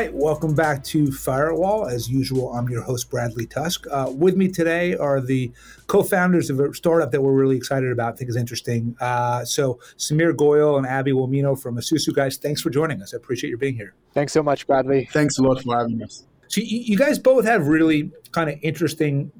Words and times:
right, 0.00 0.14
welcome 0.14 0.54
back 0.54 0.82
to 0.82 1.12
Firewall. 1.12 1.86
As 1.86 2.08
usual, 2.08 2.54
I'm 2.54 2.70
your 2.70 2.80
host, 2.80 3.10
Bradley 3.10 3.44
Tusk. 3.44 3.86
Uh, 3.90 4.10
with 4.10 4.34
me 4.34 4.48
today 4.48 4.96
are 4.96 5.20
the 5.20 5.52
co 5.88 6.02
founders 6.02 6.48
of 6.48 6.58
a 6.58 6.72
startup 6.72 7.10
that 7.10 7.20
we're 7.20 7.34
really 7.34 7.58
excited 7.58 7.92
about, 7.92 8.14
I 8.14 8.16
think 8.16 8.30
is 8.30 8.36
interesting. 8.36 8.96
Uh, 8.98 9.44
so, 9.44 9.78
Samir 9.98 10.34
Goel 10.34 10.78
and 10.78 10.86
Abby 10.86 11.12
Wemimo 11.12 11.60
from 11.60 11.76
Esusu. 11.76 12.14
guys, 12.14 12.38
thanks 12.38 12.62
for 12.62 12.70
joining 12.70 13.02
us. 13.02 13.12
I 13.12 13.18
appreciate 13.18 13.50
your 13.50 13.58
being 13.58 13.74
here. 13.74 13.92
Thanks 14.14 14.32
so 14.32 14.42
much, 14.42 14.66
Bradley. 14.66 15.06
Thanks 15.12 15.36
a 15.36 15.42
lot 15.42 15.62
for 15.62 15.76
having 15.76 16.02
us. 16.02 16.24
So, 16.48 16.62
you, 16.62 16.78
you 16.78 16.96
guys 16.96 17.18
both 17.18 17.44
have 17.44 17.66
really 17.66 18.10
kind 18.32 18.48
of 18.48 18.58
interesting 18.62 19.30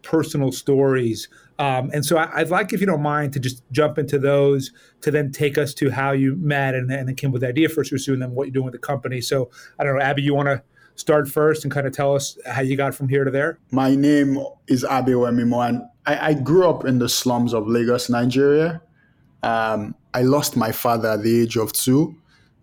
personal 0.00 0.50
stories. 0.50 1.28
Um, 1.58 1.90
and 1.94 2.04
so 2.04 2.18
I, 2.18 2.42
would 2.42 2.50
like, 2.50 2.72
if 2.72 2.80
you 2.80 2.86
don't 2.86 3.02
mind, 3.02 3.32
to 3.32 3.40
just 3.40 3.62
jump 3.72 3.98
into 3.98 4.18
those 4.18 4.72
to 5.00 5.10
then 5.10 5.32
take 5.32 5.56
us 5.56 5.72
to 5.74 5.90
how 5.90 6.12
you 6.12 6.36
met 6.36 6.74
and, 6.74 6.90
and 6.90 7.08
then 7.08 7.14
came 7.14 7.32
with 7.32 7.40
the 7.42 7.48
idea 7.48 7.68
for 7.68 7.82
Susu 7.82 8.12
and 8.12 8.20
then 8.20 8.32
what 8.32 8.44
you're 8.44 8.52
doing 8.52 8.66
with 8.66 8.74
the 8.74 8.78
company. 8.78 9.20
So 9.20 9.50
I 9.78 9.84
don't 9.84 9.96
know, 9.96 10.02
Abby, 10.02 10.22
you 10.22 10.34
want 10.34 10.48
to 10.48 10.62
start 10.96 11.28
first 11.28 11.64
and 11.64 11.72
kind 11.72 11.86
of 11.86 11.92
tell 11.92 12.14
us 12.14 12.36
how 12.46 12.62
you 12.62 12.76
got 12.76 12.94
from 12.94 13.08
here 13.08 13.24
to 13.24 13.30
there? 13.30 13.58
My 13.70 13.94
name 13.94 14.38
is 14.66 14.84
Abby 14.84 15.12
Wemimo, 15.12 15.68
and 15.68 15.82
I, 16.06 16.30
I 16.30 16.34
grew 16.34 16.68
up 16.68 16.84
in 16.84 16.98
the 16.98 17.08
slums 17.08 17.54
of 17.54 17.68
Lagos, 17.68 18.10
Nigeria. 18.10 18.82
Um, 19.42 19.94
I 20.14 20.22
lost 20.22 20.56
my 20.56 20.72
father 20.72 21.10
at 21.10 21.22
the 21.22 21.42
age 21.42 21.56
of 21.56 21.72
two, 21.72 22.16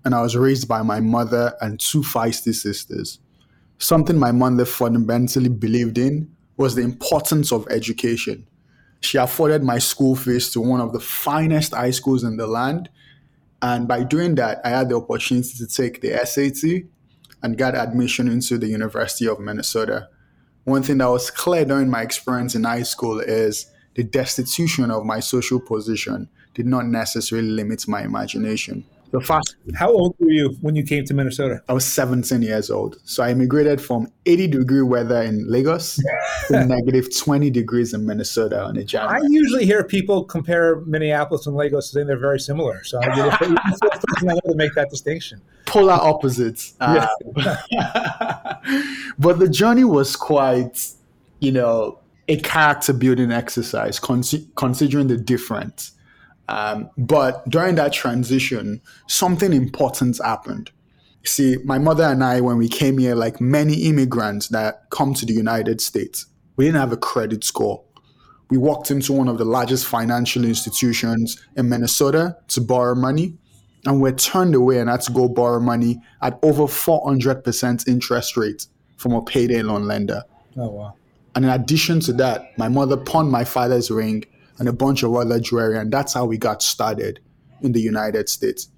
and 0.04 0.14
I 0.14 0.22
was 0.22 0.36
raised 0.36 0.68
by 0.68 0.82
my 0.82 1.00
mother 1.00 1.54
and 1.62 1.80
two 1.80 2.02
feisty 2.02 2.54
sisters. 2.54 3.20
Something 3.78 4.18
my 4.18 4.32
mother 4.32 4.66
fundamentally 4.66 5.50
believed 5.50 5.98
in 5.98 6.30
was 6.58 6.76
the 6.76 6.82
importance 6.82 7.52
of 7.52 7.68
education. 7.70 8.46
She 9.04 9.18
afforded 9.18 9.64
my 9.64 9.80
school 9.80 10.16
fees 10.16 10.50
to 10.52 10.62
one 10.62 10.80
of 10.80 10.94
the 10.94 11.00
finest 11.00 11.74
high 11.74 11.92
schools 11.92 12.24
in 12.24 12.38
the 12.38 12.48
land. 12.48 12.90
And 13.62 13.88
by 13.88 14.04
doing 14.04 14.36
that, 14.36 14.62
I 14.64 14.70
had 14.70 14.90
the 14.90 14.96
opportunity 14.96 15.58
to 15.58 15.68
take 15.68 16.02
the 16.02 16.26
SAT 16.26 16.84
and 17.42 17.58
got 17.58 17.76
admission 17.76 18.30
into 18.30 18.58
the 18.58 18.68
University 18.68 19.28
of 19.28 19.40
Minnesota. 19.40 20.08
One 20.64 20.84
thing 20.84 21.00
that 21.00 21.10
was 21.10 21.30
clear 21.30 21.66
during 21.66 21.90
my 21.90 22.02
experience 22.02 22.56
in 22.56 22.64
high 22.64 22.84
school 22.84 23.20
is 23.20 23.70
the 23.96 24.04
destitution 24.04 24.90
of 24.90 25.06
my 25.06 25.20
social 25.20 25.60
position 25.60 26.30
did 26.54 26.66
not 26.66 26.86
necessarily 26.86 27.50
limit 27.50 27.86
my 27.88 28.04
imagination. 28.04 28.86
The 29.14 29.22
fast. 29.22 29.58
How 29.76 29.92
old 29.92 30.16
were 30.18 30.32
you 30.32 30.58
when 30.62 30.76
you 30.76 30.84
came 30.84 31.06
to 31.06 31.14
Minnesota? 31.14 31.62
I 31.70 31.74
was 31.74 31.86
17 31.86 32.42
years 32.42 32.72
old. 32.72 32.98
So 33.04 33.22
I 33.24 33.30
immigrated 33.30 33.80
from 33.80 34.12
80 34.26 34.48
degree 34.48 34.82
weather 34.82 35.22
in 35.22 35.48
Lagos 35.48 36.00
to 36.48 36.66
negative 36.66 37.16
20 37.16 37.52
degrees 37.52 37.94
in 37.94 38.08
Minnesota 38.08 38.64
on 38.64 38.76
a 38.76 38.84
January. 38.84 39.22
I 39.22 39.28
usually 39.30 39.66
hear 39.66 39.84
people 39.84 40.24
compare 40.24 40.78
Minneapolis 40.88 41.46
and 41.46 41.56
Lagos 41.56 41.92
saying 41.92 42.08
they're 42.08 42.18
very 42.18 42.40
similar. 42.40 42.84
So 42.84 43.00
i'm 43.04 43.16
get 43.16 43.40
to 43.40 44.56
make 44.56 44.74
that 44.74 44.90
distinction. 44.90 45.42
Polar 45.68 45.94
opposites. 45.94 46.74
Uh, 46.80 47.06
but 49.20 49.38
the 49.38 49.48
journey 49.48 49.84
was 49.84 50.16
quite, 50.16 50.90
you 51.40 51.52
know, 51.52 52.00
a 52.28 52.38
character 52.38 52.94
building 52.94 53.32
exercise, 53.32 54.00
considering 54.00 55.08
the 55.08 55.18
difference 55.18 55.92
um, 56.50 56.90
but 56.98 57.48
during 57.50 57.76
that 57.76 57.94
transition, 57.94 58.82
something 59.08 59.54
important 59.54 60.20
happened. 60.24 60.72
See, 61.26 61.58
my 61.64 61.78
mother 61.78 62.04
and 62.04 62.24
I, 62.24 62.42
when 62.42 62.58
we 62.58 62.68
came 62.68 62.98
here, 62.98 63.16
like 63.16 63.40
many 63.40 63.84
immigrants 63.84 64.50
that 64.50 64.90
come 64.90 65.14
to 65.14 65.26
the 65.26 65.34
United 65.34 65.80
States, 65.80 66.26
we 66.58 66.66
didn't 66.66 66.82
have 66.82 66.92
a 66.92 66.98
credit 66.98 67.44
score. 67.44 67.84
We 68.50 68.58
walked 68.58 68.92
into 68.92 69.14
one 69.14 69.30
of 69.30 69.38
the 69.38 69.46
largest 69.46 69.88
financial 69.88 70.44
institutions 70.44 71.42
in 71.56 71.70
Minnesota 71.70 72.38
to 72.50 72.62
borrow 72.62 72.94
money, 72.94 73.38
and 73.86 74.02
we're 74.02 74.12
turned 74.12 74.54
away 74.54 74.80
and 74.80 74.90
had 74.90 75.02
to 75.02 75.14
go 75.14 75.30
borrow 75.30 75.62
money 75.62 76.02
at 76.22 76.38
over 76.44 76.64
400% 76.64 77.88
interest 77.88 78.36
rate 78.36 78.68
from 78.98 79.14
a 79.14 79.22
payday 79.22 79.62
loan 79.62 79.86
lender. 79.86 80.24
Oh, 80.58 80.70
wow. 80.70 80.94
And 81.36 81.46
in 81.46 81.52
addition 81.52 82.00
to 82.02 82.14
that, 82.14 82.58
my 82.58 82.68
mother 82.68 82.98
pawned 82.98 83.32
my 83.32 83.44
father's 83.44 83.90
ring 83.90 84.26
and 84.60 84.68
a 84.68 84.74
bunch 84.74 85.04
of 85.04 85.14
other 85.16 85.40
jewelry. 85.40 85.78
And 85.78 85.92
that's 85.92 86.14
how 86.14 86.26
we 86.26 86.38
got 86.38 86.62
started 86.62 87.20
in 87.62 87.72
the 87.72 87.82
United 87.82 88.30
States. 88.30 88.70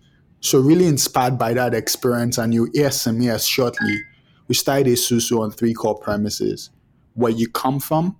So, 0.41 0.59
really 0.59 0.85
inspired 0.85 1.37
by 1.37 1.53
that 1.53 1.73
experience, 1.73 2.37
and 2.37 2.53
you 2.53 2.69
hear 2.73 2.89
Samir 2.89 3.45
shortly, 3.45 3.99
we 4.47 4.55
started 4.55 4.87
Esusu 4.87 5.39
on 5.39 5.51
three 5.51 5.73
core 5.73 5.97
premises 5.97 6.69
where 7.15 7.31
you 7.31 7.49
come 7.49 7.79
from, 7.79 8.15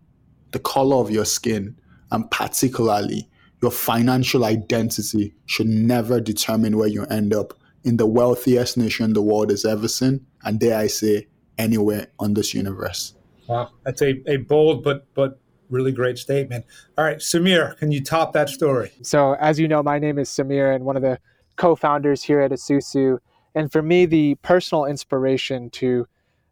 the 0.52 0.60
color 0.60 0.96
of 0.96 1.12
your 1.12 1.26
skin, 1.26 1.78
and 2.12 2.30
particularly 2.32 3.30
your 3.62 3.72
financial 3.72 4.46
identity 4.46 5.34
should 5.46 5.68
never 5.68 6.20
determine 6.20 6.78
where 6.78 6.88
you 6.88 7.04
end 7.06 7.34
up 7.34 7.54
in 7.84 7.98
the 7.98 8.08
wealthiest 8.08 8.78
nation 8.78 9.14
the 9.14 9.22
world 9.22 9.52
has 9.52 9.66
ever 9.66 9.88
seen, 9.88 10.26
and 10.44 10.60
dare 10.60 10.80
I 10.80 10.88
say, 10.88 11.28
anywhere 11.58 12.08
on 12.20 12.34
this 12.34 12.54
universe. 12.54 13.14
Wow, 13.48 13.70
that's 13.84 14.02
a, 14.02 14.22
a 14.28 14.38
bold 14.38 14.84
but 14.84 15.06
but 15.14 15.40
really 15.70 15.92
great 15.92 16.18
statement. 16.18 16.66
All 16.98 17.06
right, 17.06 17.18
Samir, 17.18 17.78
can 17.78 17.92
you 17.92 18.04
top 18.04 18.34
that 18.34 18.50
story? 18.50 18.92
So, 19.02 19.34
as 19.36 19.60
you 19.60 19.68
know, 19.68 19.84
my 19.84 20.00
name 20.00 20.20
is 20.20 20.30
Samir, 20.30 20.76
and 20.76 20.86
one 20.86 20.96
of 20.96 21.02
the 21.02 21.20
co 21.56 21.76
founders 21.76 22.24
here 22.24 22.42
at 22.42 22.52
Esusu. 22.52 23.20
And 23.54 23.72
for 23.72 23.82
me, 23.82 24.06
the 24.06 24.36
personal 24.36 24.86
inspiration 24.86 25.70
to 25.72 26.08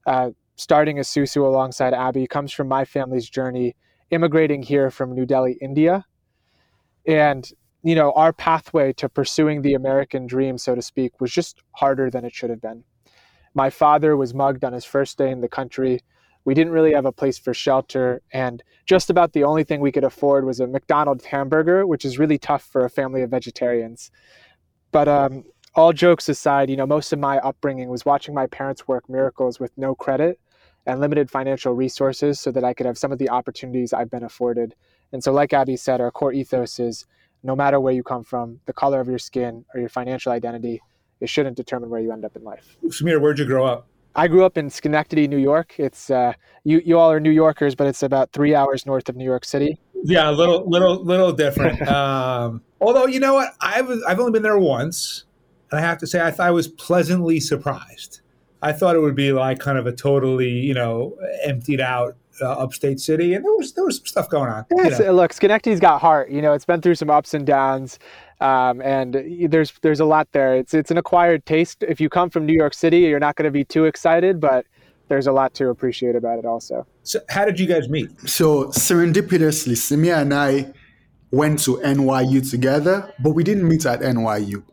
uh, 0.06 0.30
starting 0.56 0.98
Esusu 0.98 1.46
alongside 1.46 1.94
Abby 1.94 2.28
comes 2.28 2.54
from 2.54 2.68
my 2.68 2.86
family's 2.86 3.30
journey 3.30 3.76
immigrating 4.12 4.62
here 4.62 4.92
from 4.92 5.14
New 5.14 5.26
Delhi, 5.26 5.58
India. 5.62 6.06
And, 7.06 7.50
you 7.84 7.96
know, 7.96 8.12
our 8.14 8.32
pathway 8.32 8.94
to 8.94 9.10
pursuing 9.10 9.62
the 9.62 9.74
American 9.74 10.28
dream, 10.28 10.58
so 10.58 10.76
to 10.76 10.82
speak, 10.82 11.20
was 11.20 11.32
just 11.32 11.62
harder 11.72 12.10
than 12.10 12.24
it 12.24 12.34
should 12.34 12.50
have 12.50 12.62
been. 12.62 12.84
My 13.54 13.70
father 13.70 14.16
was 14.16 14.34
mugged 14.34 14.64
on 14.64 14.74
his 14.74 14.86
first 14.86 15.18
day 15.18 15.32
in 15.32 15.42
the 15.42 15.50
country 15.50 16.02
we 16.46 16.54
didn't 16.54 16.74
really 16.74 16.94
have 16.94 17.06
a 17.06 17.12
place 17.12 17.38
for 17.38 17.54
shelter, 17.54 18.22
and 18.32 18.64
just 18.86 19.10
about 19.10 19.34
the 19.34 19.44
only 19.44 19.64
thing 19.64 19.80
we 19.80 19.92
could 19.92 20.04
afford 20.04 20.46
was 20.46 20.60
a 20.60 20.68
McDonald's 20.68 21.26
hamburger, 21.26 21.88
which 21.88 22.06
is 22.06 22.20
really 22.20 22.38
tough 22.38 22.64
for 22.64 22.84
a 22.84 22.90
family 22.90 23.22
of 23.22 23.30
vegetarians. 23.30 24.12
But 24.92 25.08
um, 25.08 25.46
all 25.76 25.94
jokes 25.94 26.30
aside, 26.30 26.70
you 26.70 26.78
know, 26.78 26.86
most 26.86 27.14
of 27.14 27.20
my 27.20 27.40
upbringing 27.40 27.90
was 27.90 28.06
watching 28.06 28.34
my 28.34 28.48
parents 28.48 28.88
work 28.88 29.10
miracles 29.10 29.60
with 29.60 29.72
no 29.78 29.96
credit 29.96 30.40
and 30.86 31.00
limited 31.00 31.32
financial 31.32 31.74
resources 31.74 32.40
so 32.40 32.52
that 32.52 32.64
I 32.64 32.74
could 32.74 32.86
have 32.86 32.98
some 32.98 33.12
of 33.12 33.20
the 33.20 33.30
opportunities 33.30 33.94
I've 33.94 34.12
been 34.12 34.24
afforded. 34.24 34.76
And 35.14 35.24
so, 35.24 35.32
like 35.32 35.54
Abby 35.54 35.78
said, 35.78 36.02
our 36.02 36.12
core 36.12 36.34
ethos 36.34 36.80
is 36.80 37.06
no 37.42 37.56
matter 37.56 37.80
where 37.80 37.94
you 37.94 38.04
come 38.04 38.24
from, 38.24 38.60
the 38.66 38.74
color 38.74 39.00
of 39.00 39.08
your 39.08 39.20
skin 39.20 39.66
or 39.74 39.80
your 39.80 39.90
financial 39.90 40.32
identity, 40.32 40.82
it 41.20 41.30
shouldn't 41.30 41.58
determine 41.58 41.90
where 41.90 42.02
you 42.02 42.12
end 42.12 42.26
up 42.26 42.36
in 42.36 42.44
life. 42.44 42.78
Samir, 42.86 43.22
where'd 43.22 43.40
you 43.40 43.46
grow 43.46 43.66
up? 43.66 43.88
I 44.16 44.28
grew 44.28 44.46
up 44.46 44.58
in 44.58 44.70
Schenectady, 44.70 45.28
New 45.28 45.38
York. 45.38 45.76
It's 45.78 46.10
uh, 46.10 46.34
you 46.64 46.82
you 46.86 46.98
all 46.98 47.12
are 47.12 47.20
New 47.20 47.32
Yorkers, 47.32 47.76
but 47.76 47.88
it's 47.88 48.04
about 48.04 48.32
three 48.32 48.54
hours 48.56 48.86
north 48.86 49.10
of 49.10 49.16
New 49.16 49.26
York 49.26 49.46
City. 49.46 49.80
Yeah, 50.04 50.30
a 50.30 50.32
little 50.32 50.68
little 50.70 51.04
little 51.04 51.32
different. 51.32 51.82
um, 51.88 52.62
although 52.80 53.08
you 53.08 53.20
know 53.20 53.34
what, 53.34 53.54
I've 53.62 53.90
I've 54.08 54.20
only 54.20 54.32
been 54.32 54.44
there 54.44 54.60
once, 54.60 55.26
and 55.72 55.80
I 55.80 55.84
have 55.84 55.98
to 56.00 56.08
say 56.08 56.20
I 56.20 56.34
I 56.48 56.52
was 56.52 56.68
pleasantly 56.68 57.40
surprised. 57.40 58.22
I 58.62 58.72
thought 58.72 58.96
it 58.96 59.00
would 59.00 59.16
be 59.16 59.34
like 59.34 59.60
kind 59.60 59.78
of 59.78 59.88
a 59.88 59.92
totally 59.92 60.50
you 60.50 60.74
know 60.74 61.18
emptied 61.44 61.82
out 61.82 62.16
uh, 62.42 62.52
upstate 62.52 63.00
city, 63.00 63.34
and 63.34 63.44
there 63.44 63.54
was 63.54 63.74
there 63.74 63.86
was 63.86 63.98
some 63.98 64.06
stuff 64.06 64.30
going 64.30 64.50
on. 64.50 64.66
You 64.72 64.90
know. 64.90 65.14
look, 65.14 65.34
Schenectady's 65.34 65.80
got 65.80 66.02
heart. 66.02 66.30
You 66.30 66.42
know, 66.42 66.54
it's 66.54 66.66
been 66.66 66.82
through 66.82 66.96
some 66.96 67.10
ups 67.10 67.34
and 67.34 67.46
downs. 67.46 68.00
Um, 68.42 68.82
and 68.82 69.14
there's 69.50 69.74
there's 69.82 70.00
a 70.00 70.06
lot 70.06 70.28
there. 70.32 70.56
It's 70.56 70.74
it's 70.74 70.92
an 70.92 70.98
acquired 70.98 71.46
taste. 71.46 71.84
If 71.84 72.02
you 72.02 72.10
come 72.10 72.30
from 72.30 72.46
New 72.46 72.54
York 72.54 72.74
City, 72.74 73.00
you're 73.00 73.20
not 73.20 73.36
going 73.36 73.46
to 73.46 73.52
be 73.52 73.64
too 73.64 73.86
excited, 73.86 74.40
but 74.40 74.66
there's 75.08 75.28
a 75.28 75.32
lot 75.32 75.54
to 75.56 75.70
appreciate 75.70 76.16
about 76.16 76.40
it 76.40 76.46
also. 76.46 76.86
So 77.04 77.20
how 77.30 77.46
did 77.46 77.60
you 77.60 77.68
guys 77.68 77.90
meet? 77.90 78.10
So 78.28 78.66
serendipitously, 78.66 79.76
Samir 79.76 80.18
and 80.18 80.34
I 80.34 80.74
went 81.32 81.60
to 81.64 81.78
NYU 81.78 82.50
together, 82.50 83.14
but 83.20 83.32
we 83.32 83.44
didn't 83.44 83.68
meet 83.68 83.86
at 83.86 84.02
NYU. 84.02 84.64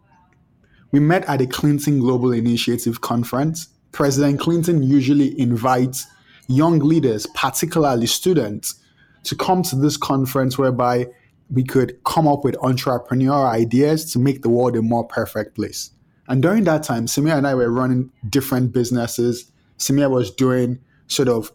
We 0.92 1.00
met 1.00 1.24
at 1.26 1.40
a 1.40 1.46
Clinton 1.46 2.00
Global 2.00 2.32
Initiative 2.32 3.00
conference. 3.00 3.68
President 3.92 4.40
Clinton 4.40 4.82
usually 4.82 5.38
invites 5.40 6.06
young 6.48 6.80
leaders, 6.80 7.26
particularly 7.34 8.06
students, 8.06 8.74
to 9.24 9.36
come 9.36 9.62
to 9.62 9.76
this 9.76 9.96
conference 9.96 10.58
whereby 10.58 11.06
we 11.52 11.64
could 11.64 12.02
come 12.04 12.28
up 12.28 12.44
with 12.44 12.54
entrepreneurial 12.56 13.48
ideas 13.48 14.10
to 14.12 14.18
make 14.18 14.42
the 14.42 14.48
world 14.48 14.76
a 14.76 14.82
more 14.82 15.04
perfect 15.04 15.54
place. 15.54 15.90
And 16.28 16.42
during 16.42 16.64
that 16.64 16.84
time, 16.84 17.06
Samir 17.06 17.36
and 17.36 17.46
I 17.46 17.54
were 17.54 17.70
running 17.70 18.10
different 18.28 18.72
businesses. 18.72 19.50
Samir 19.78 20.10
was 20.10 20.30
doing 20.30 20.78
sort 21.08 21.28
of 21.28 21.52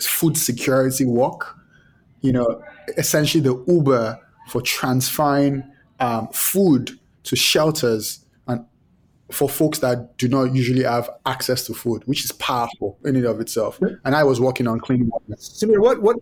food 0.00 0.36
security 0.36 1.04
work, 1.04 1.56
you 2.20 2.32
know, 2.32 2.62
essentially 2.96 3.42
the 3.42 3.64
Uber 3.66 4.20
for 4.48 4.62
transferring 4.62 5.64
um, 5.98 6.28
food 6.28 6.96
to 7.24 7.34
shelters 7.34 8.24
and 8.46 8.64
for 9.32 9.48
folks 9.48 9.80
that 9.80 10.16
do 10.18 10.28
not 10.28 10.54
usually 10.54 10.84
have 10.84 11.10
access 11.24 11.66
to 11.66 11.74
food, 11.74 12.04
which 12.06 12.24
is 12.24 12.30
powerful 12.32 12.96
in 13.04 13.16
and 13.16 13.24
of 13.24 13.40
itself. 13.40 13.80
And 14.04 14.14
I 14.14 14.22
was 14.22 14.40
working 14.40 14.68
on 14.68 14.78
cleaning 14.78 15.08
water. 15.08 15.24
Samir, 15.36 15.80
what 15.80 16.00
what 16.00 16.16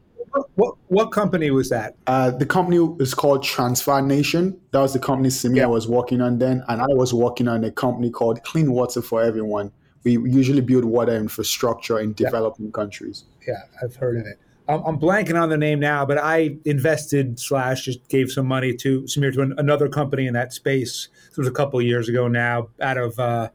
what 0.55 0.77
what 0.89 1.13
company 1.13 1.51
was 1.51 1.69
that? 1.71 1.97
Uh, 2.07 2.31
the 2.31 2.47
company 2.47 2.79
is 3.01 3.15
called 3.15 3.43
Transfer 3.43 4.01
Nation. 4.01 4.59
That 4.73 4.81
was 4.81 4.93
the 4.93 4.99
company 4.99 5.29
Samir 5.29 5.57
yeah. 5.57 5.67
was 5.67 5.89
working 5.89 6.21
on 6.21 6.39
then, 6.39 6.65
and 6.69 6.81
I 6.81 6.87
was 6.89 7.15
working 7.15 7.49
on 7.49 7.65
a 7.65 7.71
company 7.71 8.11
called 8.11 8.43
Clean 8.43 8.71
Water 8.71 9.03
for 9.03 9.23
Everyone, 9.23 9.73
We 10.05 10.13
usually 10.13 10.61
build 10.61 10.85
water 10.85 11.15
infrastructure 11.15 11.99
in 12.01 12.13
developing 12.15 12.67
yeah. 12.67 12.73
countries. 12.73 13.25
Yeah, 13.47 13.63
I've 13.83 13.97
heard 13.97 14.19
of 14.19 14.27
it. 14.27 14.39
I'm 14.67 14.99
blanking 14.99 15.39
on 15.41 15.51
the 15.51 15.59
name 15.59 15.79
now, 15.79 16.07
but 16.07 16.17
I 16.17 16.57
invested 16.65 17.39
slash 17.39 17.85
just 17.85 18.09
gave 18.09 18.31
some 18.31 18.47
money 18.47 18.75
to 18.77 19.03
Samir 19.03 19.35
to 19.35 19.55
another 19.59 19.91
company 19.91 20.27
in 20.27 20.33
that 20.35 20.55
space. 20.55 21.09
It 21.31 21.37
was 21.37 21.47
a 21.47 21.53
couple 21.53 21.79
of 21.79 21.85
years 21.85 22.09
ago 22.09 22.29
now, 22.29 22.69
out 22.81 22.97
of 22.97 23.19
uh, 23.19 23.51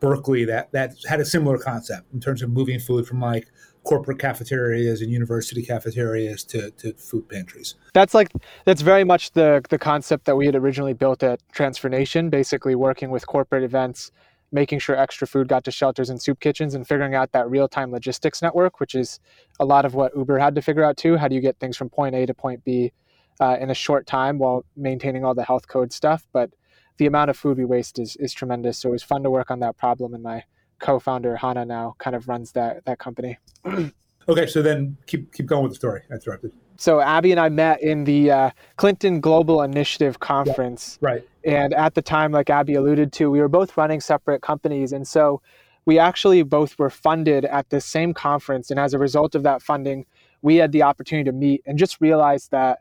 Berkeley, 0.00 0.46
that 0.46 0.72
that 0.72 0.94
had 1.06 1.20
a 1.20 1.24
similar 1.24 1.58
concept 1.58 2.12
in 2.14 2.20
terms 2.20 2.40
of 2.40 2.48
moving 2.48 2.80
food 2.80 3.06
from 3.06 3.20
like 3.20 3.48
corporate 3.84 4.18
cafeterias 4.18 5.02
and 5.02 5.10
university 5.10 5.62
cafeterias 5.62 6.42
to, 6.44 6.70
to 6.72 6.92
food 6.94 7.28
pantries. 7.28 7.74
That's 7.92 8.14
like 8.14 8.32
that's 8.64 8.82
very 8.82 9.04
much 9.04 9.32
the 9.32 9.62
the 9.68 9.78
concept 9.78 10.24
that 10.24 10.36
we 10.36 10.46
had 10.46 10.56
originally 10.56 10.94
built 10.94 11.22
at 11.22 11.40
Transfer 11.52 11.88
Nation, 11.88 12.30
basically 12.30 12.74
working 12.74 13.10
with 13.10 13.26
corporate 13.26 13.62
events 13.62 14.10
making 14.52 14.78
sure 14.78 14.96
extra 14.96 15.26
food 15.26 15.48
got 15.48 15.64
to 15.64 15.70
shelters 15.72 16.10
and 16.10 16.22
soup 16.22 16.38
kitchens 16.38 16.74
and 16.74 16.86
figuring 16.86 17.14
out 17.14 17.32
that 17.32 17.50
real-time 17.50 17.90
logistics 17.90 18.40
network 18.40 18.78
which 18.78 18.94
is 18.94 19.18
a 19.58 19.64
lot 19.64 19.84
of 19.84 19.94
what 19.94 20.12
uber 20.16 20.38
had 20.38 20.54
to 20.54 20.62
figure 20.62 20.84
out 20.84 20.96
too. 20.96 21.16
How 21.16 21.26
do 21.26 21.34
you 21.34 21.40
get 21.40 21.58
things 21.58 21.76
from 21.76 21.90
point 21.90 22.14
a 22.14 22.24
to 22.24 22.32
point 22.32 22.64
b 22.64 22.92
uh, 23.40 23.56
in 23.60 23.70
a 23.70 23.74
short 23.74 24.06
time 24.06 24.38
while 24.38 24.64
maintaining 24.76 25.24
all 25.24 25.34
the 25.34 25.44
health 25.44 25.66
code 25.66 25.92
stuff? 25.92 26.26
But 26.32 26.50
the 26.98 27.06
amount 27.06 27.30
of 27.30 27.36
food 27.36 27.58
we 27.58 27.64
waste 27.64 27.98
is, 27.98 28.16
is 28.16 28.32
tremendous. 28.32 28.78
So 28.78 28.90
it 28.90 28.92
was 28.92 29.02
fun 29.02 29.24
to 29.24 29.30
work 29.30 29.50
on 29.50 29.58
that 29.60 29.76
problem 29.76 30.14
in 30.14 30.22
my 30.22 30.44
co-founder 30.78 31.36
hannah 31.36 31.64
now 31.64 31.94
kind 31.98 32.16
of 32.16 32.28
runs 32.28 32.52
that 32.52 32.84
that 32.84 32.98
company 32.98 33.38
okay 34.28 34.46
so 34.46 34.62
then 34.62 34.96
keep 35.06 35.32
keep 35.32 35.46
going 35.46 35.62
with 35.62 35.72
the 35.72 35.76
story 35.76 36.02
i 36.10 36.14
interrupted 36.14 36.52
so 36.76 37.00
Abby 37.00 37.30
and 37.30 37.40
I 37.40 37.48
met 37.48 37.82
in 37.82 38.04
the 38.04 38.30
uh, 38.30 38.50
Clinton 38.76 39.20
Global 39.20 39.62
Initiative 39.62 40.20
Conference. 40.20 40.98
Yeah, 41.00 41.08
right. 41.08 41.28
And 41.44 41.74
at 41.74 41.94
the 41.94 42.02
time, 42.02 42.32
like 42.32 42.50
Abby 42.50 42.74
alluded 42.74 43.12
to, 43.14 43.30
we 43.30 43.40
were 43.40 43.48
both 43.48 43.76
running 43.76 44.00
separate 44.00 44.42
companies. 44.42 44.92
And 44.92 45.06
so 45.06 45.40
we 45.84 45.98
actually 45.98 46.42
both 46.42 46.78
were 46.78 46.90
funded 46.90 47.44
at 47.44 47.68
the 47.70 47.80
same 47.80 48.14
conference. 48.14 48.70
And 48.70 48.80
as 48.80 48.94
a 48.94 48.98
result 48.98 49.34
of 49.34 49.42
that 49.42 49.62
funding, 49.62 50.06
we 50.42 50.56
had 50.56 50.72
the 50.72 50.82
opportunity 50.82 51.24
to 51.30 51.32
meet 51.32 51.62
and 51.66 51.78
just 51.78 52.00
realize 52.00 52.48
that 52.48 52.80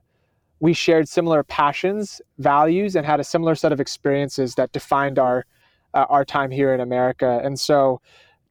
we 0.59 0.73
shared 0.73 1.09
similar 1.09 1.43
passions, 1.43 2.21
values, 2.37 2.95
and 2.95 3.05
had 3.05 3.19
a 3.19 3.23
similar 3.23 3.53
set 3.53 3.73
of 3.73 3.81
experiences 3.81 4.55
that 4.55 4.71
defined 4.71 5.19
our 5.19 5.45
uh, 5.93 6.05
our 6.09 6.25
time 6.25 6.51
here 6.51 6.73
in 6.73 6.79
America. 6.79 7.41
And 7.43 7.59
so, 7.59 8.01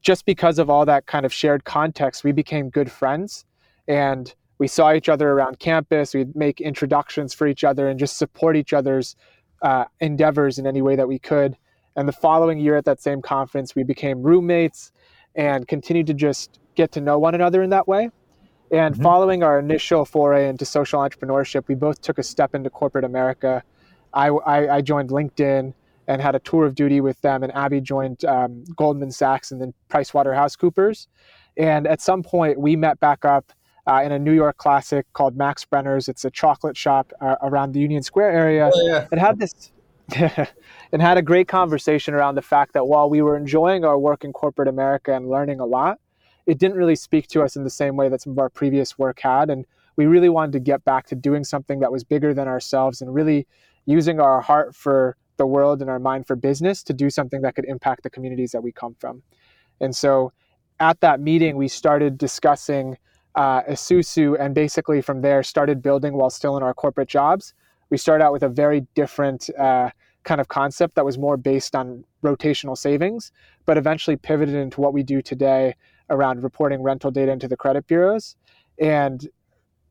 just 0.01 0.27
because 0.27 0.59
of 0.59 0.69
all 0.69 0.85
that 0.87 1.07
kind 1.07 1.25
of 1.25 1.33
shared 1.33 1.65
context, 1.65 2.25
we 2.25 2.33
became 2.33 2.71
good 2.71 2.91
friends. 2.91 3.45
And 3.87 4.35
we 4.59 4.69
saw 4.69 4.93
each 4.93 5.09
other 5.09 5.31
around 5.31 5.59
campus. 5.59 6.15
We'd 6.15 6.35
make 6.37 6.61
introductions 6.61 7.35
for 7.35 7.47
each 7.47 7.65
other 7.65 7.89
and 7.89 7.99
just 7.99 8.17
support 8.17 8.57
each 8.57 8.73
other's 8.73 9.17
uh, 9.63 9.85
endeavors 10.01 10.59
in 10.59 10.67
any 10.67 10.83
way 10.83 10.97
that 10.97 11.09
we 11.09 11.19
could. 11.19 11.57
And 11.97 12.09
the 12.09 12.13
following 12.13 12.59
year 12.59 12.77
at 12.77 12.85
that 12.85 13.01
same 13.01 13.23
conference, 13.23 13.75
we 13.75 13.85
became 13.85 14.23
roommates 14.23 14.93
and 15.35 15.67
continued 15.69 16.07
to 16.09 16.15
just 16.15 16.59
get 16.75 16.93
to 16.93 17.01
know 17.01 17.19
one 17.19 17.35
another 17.35 17.63
in 17.63 17.71
that 17.71 17.87
way. 17.87 18.11
And 18.71 18.95
mm-hmm. 18.95 19.03
following 19.03 19.43
our 19.43 19.59
initial 19.59 20.05
foray 20.05 20.49
into 20.49 20.65
social 20.65 21.01
entrepreneurship, 21.01 21.69
we 21.69 21.75
both 21.75 22.01
took 22.01 22.19
a 22.19 22.23
step 22.23 22.55
into 22.55 22.71
corporate 22.71 23.05
America. 23.05 23.63
I, 24.15 24.29
I, 24.29 24.77
I 24.77 24.81
joined 24.81 25.11
LinkedIn 25.11 25.75
and 26.09 26.21
had 26.21 26.35
a 26.35 26.41
tour 26.41 26.67
of 26.67 26.75
duty 26.75 27.01
with 27.01 27.21
them, 27.21 27.43
and 27.43 27.55
Abby 27.55 27.81
joined 27.81 28.25
um, 28.25 28.65
Goldman 28.77 29.11
Sachs 29.11 29.53
and 29.53 29.61
then 29.61 29.73
PricewaterhouseCoopers. 29.89 31.07
And 31.57 31.87
at 31.87 32.01
some 32.01 32.23
point, 32.23 32.59
we 32.59 32.77
met 32.77 32.99
back 33.01 33.25
up 33.25 33.53
uh, 33.87 34.03
in 34.05 34.13
a 34.13 34.19
New 34.19 34.33
York 34.33 34.57
classic 34.57 35.07
called 35.13 35.37
Max 35.37 35.65
Brenner's. 35.65 36.09
It's 36.09 36.25
a 36.25 36.31
chocolate 36.31 36.77
shop 36.77 37.13
uh, 37.21 37.37
around 37.43 37.73
the 37.73 37.81
Union 37.81 38.03
Square 38.03 38.33
area. 38.33 38.71
Oh, 38.73 38.87
yeah. 38.87 39.07
It 39.11 39.19
had 39.19 39.39
this. 39.39 39.73
and 40.93 41.01
had 41.01 41.17
a 41.17 41.23
great 41.23 41.49
conversation 41.49 42.13
around 42.13 42.35
the 42.35 42.43
fact 42.43 42.75
that 42.75 42.87
while 42.87 43.09
we 43.09 43.23
were 43.23 43.37
enjoying 43.37 43.85
our 43.85 43.99
work 43.99 44.25
in 44.25 44.33
corporate 44.33 44.69
America 44.69 45.15
and 45.15 45.29
learning 45.29 45.61
a 45.61 45.65
lot, 45.65 45.99
it 46.47 46.59
didn't 46.59 46.77
really 46.77 46.97
speak 46.97 47.29
to 47.29 47.43
us 47.43 47.57
in 47.57 47.65
the 47.65 47.71
same 47.71 47.97
way 47.97 48.09
that 48.09 48.21
some 48.21 48.33
of 48.33 48.39
our 48.39 48.51
previous 48.51 48.99
work 48.99 49.21
had. 49.21 49.49
And 49.49 49.65
we 49.97 50.07
really 50.07 50.29
wanted 50.29 50.53
to 50.53 50.61
get 50.61 50.85
back 50.85 51.07
to 51.07 51.15
doing 51.15 51.45
something 51.45 51.81
that 51.81 51.93
was 51.93 52.05
bigger 52.05 52.35
than 52.35 52.49
ourselves 52.49 53.01
and 53.01 53.15
really 53.15 53.47
using 53.87 54.21
our 54.21 54.41
heart 54.41 54.75
for 54.75 55.17
the 55.43 55.47
world 55.47 55.81
and 55.83 55.91
our 55.91 55.99
mind 55.99 56.25
for 56.29 56.37
business 56.37 56.85
to 56.85 56.93
do 56.93 57.11
something 57.11 57.43
that 57.43 57.57
could 57.57 57.65
impact 57.65 58.05
the 58.05 58.11
communities 58.11 58.53
that 58.53 58.63
we 58.63 58.71
come 58.71 58.95
from. 58.95 59.23
And 59.81 59.95
so 59.95 60.33
at 60.79 61.01
that 61.01 61.19
meeting, 61.21 61.57
we 61.57 61.67
started 61.67 62.17
discussing 62.17 62.97
uh, 63.35 63.63
Esusu, 63.63 64.37
and 64.39 64.55
basically 64.55 65.03
from 65.03 65.21
there 65.21 65.43
started 65.43 65.83
building 65.83 66.15
while 66.15 66.31
still 66.31 66.57
in 66.57 66.63
our 66.63 66.75
corporate 66.75 67.09
jobs. 67.09 67.55
We 67.91 67.99
started 67.99 68.23
out 68.25 68.33
with 68.33 68.45
a 68.45 68.49
very 68.49 68.87
different 68.95 69.51
uh, 69.59 69.91
kind 70.23 70.41
of 70.41 70.47
concept 70.47 70.95
that 70.95 71.05
was 71.05 71.19
more 71.19 71.37
based 71.37 71.75
on 71.75 72.05
rotational 72.23 72.79
savings, 72.79 73.33
but 73.67 73.77
eventually 73.77 74.17
pivoted 74.17 74.55
into 74.55 74.81
what 74.81 74.93
we 74.93 75.03
do 75.03 75.21
today 75.21 75.75
around 76.09 76.43
reporting 76.45 76.83
rental 76.83 77.11
data 77.11 77.33
into 77.33 77.49
the 77.49 77.57
credit 77.57 77.87
bureaus. 77.89 78.37
And 78.79 79.29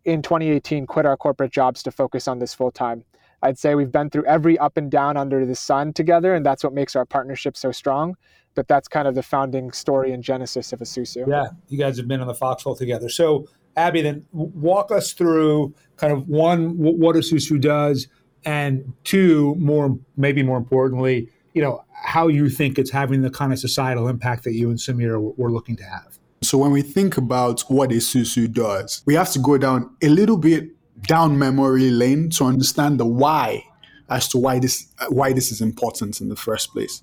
in 0.06 0.22
2018, 0.22 0.88
quit 0.88 1.06
our 1.06 1.18
corporate 1.18 1.52
jobs 1.52 1.84
to 1.84 1.92
focus 1.92 2.28
on 2.28 2.40
this 2.40 2.54
full 2.54 2.72
time. 2.72 3.04
I'd 3.42 3.58
say 3.58 3.76
we've 3.76 3.92
been 3.92 4.10
through 4.10 4.26
every 4.26 4.58
up 4.60 4.78
and 4.78 4.92
down 4.92 5.18
under 5.18 5.46
the 5.46 5.56
sun 5.56 5.94
together, 5.94 6.36
and 6.36 6.46
that's 6.46 6.64
what 6.64 6.74
makes 6.74 6.96
our 6.96 7.06
partnership 7.06 7.58
so 7.58 7.72
strong 7.72 8.16
but 8.56 8.68
that's 8.68 8.88
kind 8.88 9.08
of 9.08 9.16
the 9.16 9.24
founding 9.24 9.72
story 9.72 10.12
and 10.12 10.24
genesis 10.24 10.74
of 10.74 10.80
Esusu. 10.80 11.28
Yeah, 11.28 11.48
you 11.70 11.78
guys 11.78 11.98
have 11.98 12.08
been 12.08 12.22
on 12.22 12.28
the 12.28 12.34
foxhole 12.34 12.76
together. 12.76 13.10
So, 13.10 13.48
Abby, 13.76 14.02
then 14.02 14.26
walk 14.32 14.92
us 14.92 15.14
through 15.14 15.74
kind 15.98 16.12
of 16.12 16.28
one 16.28 16.78
what 16.78 17.16
Esusu 17.16 17.60
does, 17.60 18.08
and 18.44 18.94
two, 19.04 19.56
more 19.56 19.98
maybe 20.18 20.44
more 20.44 20.58
importantly, 20.58 21.30
you 21.54 21.62
know 21.62 21.84
how 22.04 22.28
you 22.28 22.50
think 22.50 22.80
it's 22.80 22.92
having 22.92 23.22
the 23.22 23.30
kind 23.30 23.54
of 23.54 23.60
societal 23.60 24.08
impact 24.08 24.44
that 24.44 24.54
you 24.54 24.70
and 24.70 24.80
Samir 24.80 25.38
were 25.38 25.52
looking 25.52 25.76
to 25.78 25.84
have. 25.84 26.18
So 26.42 26.58
when 26.58 26.72
we 26.72 26.82
think 26.82 27.18
about 27.18 27.62
what 27.62 27.92
Esusu 27.92 28.52
does, 28.52 29.04
we 29.06 29.14
have 29.14 29.32
to 29.34 29.40
go 29.40 29.60
down 29.60 29.96
a 30.02 30.10
little 30.10 30.38
bit 30.38 30.70
down 31.02 31.38
memory 31.38 31.90
lane 31.90 32.30
to 32.32 32.46
understand 32.46 33.00
the 33.00 33.06
why 33.06 33.66
as 34.10 34.28
to 34.30 34.38
why 34.38 34.60
this 34.60 34.88
why 35.10 35.34
this 35.34 35.52
is 35.52 35.62
important 35.62 36.22
in 36.22 36.30
the 36.30 36.36
first 36.36 36.72
place. 36.74 37.02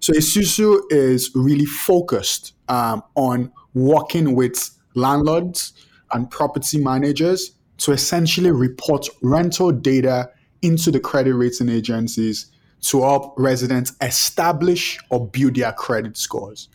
So 0.00 0.12
Esusu 0.12 0.80
is 0.90 1.30
really 1.34 1.64
focused 1.64 2.54
um, 2.68 3.02
on 3.14 3.52
working 3.74 4.34
with 4.34 4.70
landlords 4.94 5.72
and 6.12 6.30
property 6.30 6.78
managers 6.78 7.52
to 7.78 7.92
essentially 7.92 8.50
report 8.50 9.08
rental 9.22 9.72
data 9.72 10.30
into 10.62 10.90
the 10.90 11.00
credit 11.00 11.34
rating 11.34 11.68
agencies 11.68 12.46
to 12.82 13.02
help 13.02 13.34
residents 13.38 13.92
establish 14.00 14.98
or 15.10 15.26
build 15.28 15.56
their 15.56 15.72
credit 15.72 16.16
scores. 16.16 16.68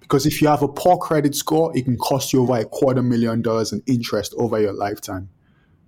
Because 0.00 0.26
if 0.26 0.40
you 0.40 0.48
have 0.48 0.62
a 0.62 0.68
poor 0.68 0.96
credit 0.98 1.34
score, 1.34 1.76
it 1.76 1.84
can 1.84 1.96
cost 1.96 2.32
you 2.32 2.42
over 2.42 2.58
a 2.58 2.64
quarter 2.64 3.02
million 3.02 3.42
dollars 3.42 3.72
in 3.72 3.82
interest 3.86 4.34
over 4.36 4.60
your 4.60 4.72
lifetime. 4.72 5.28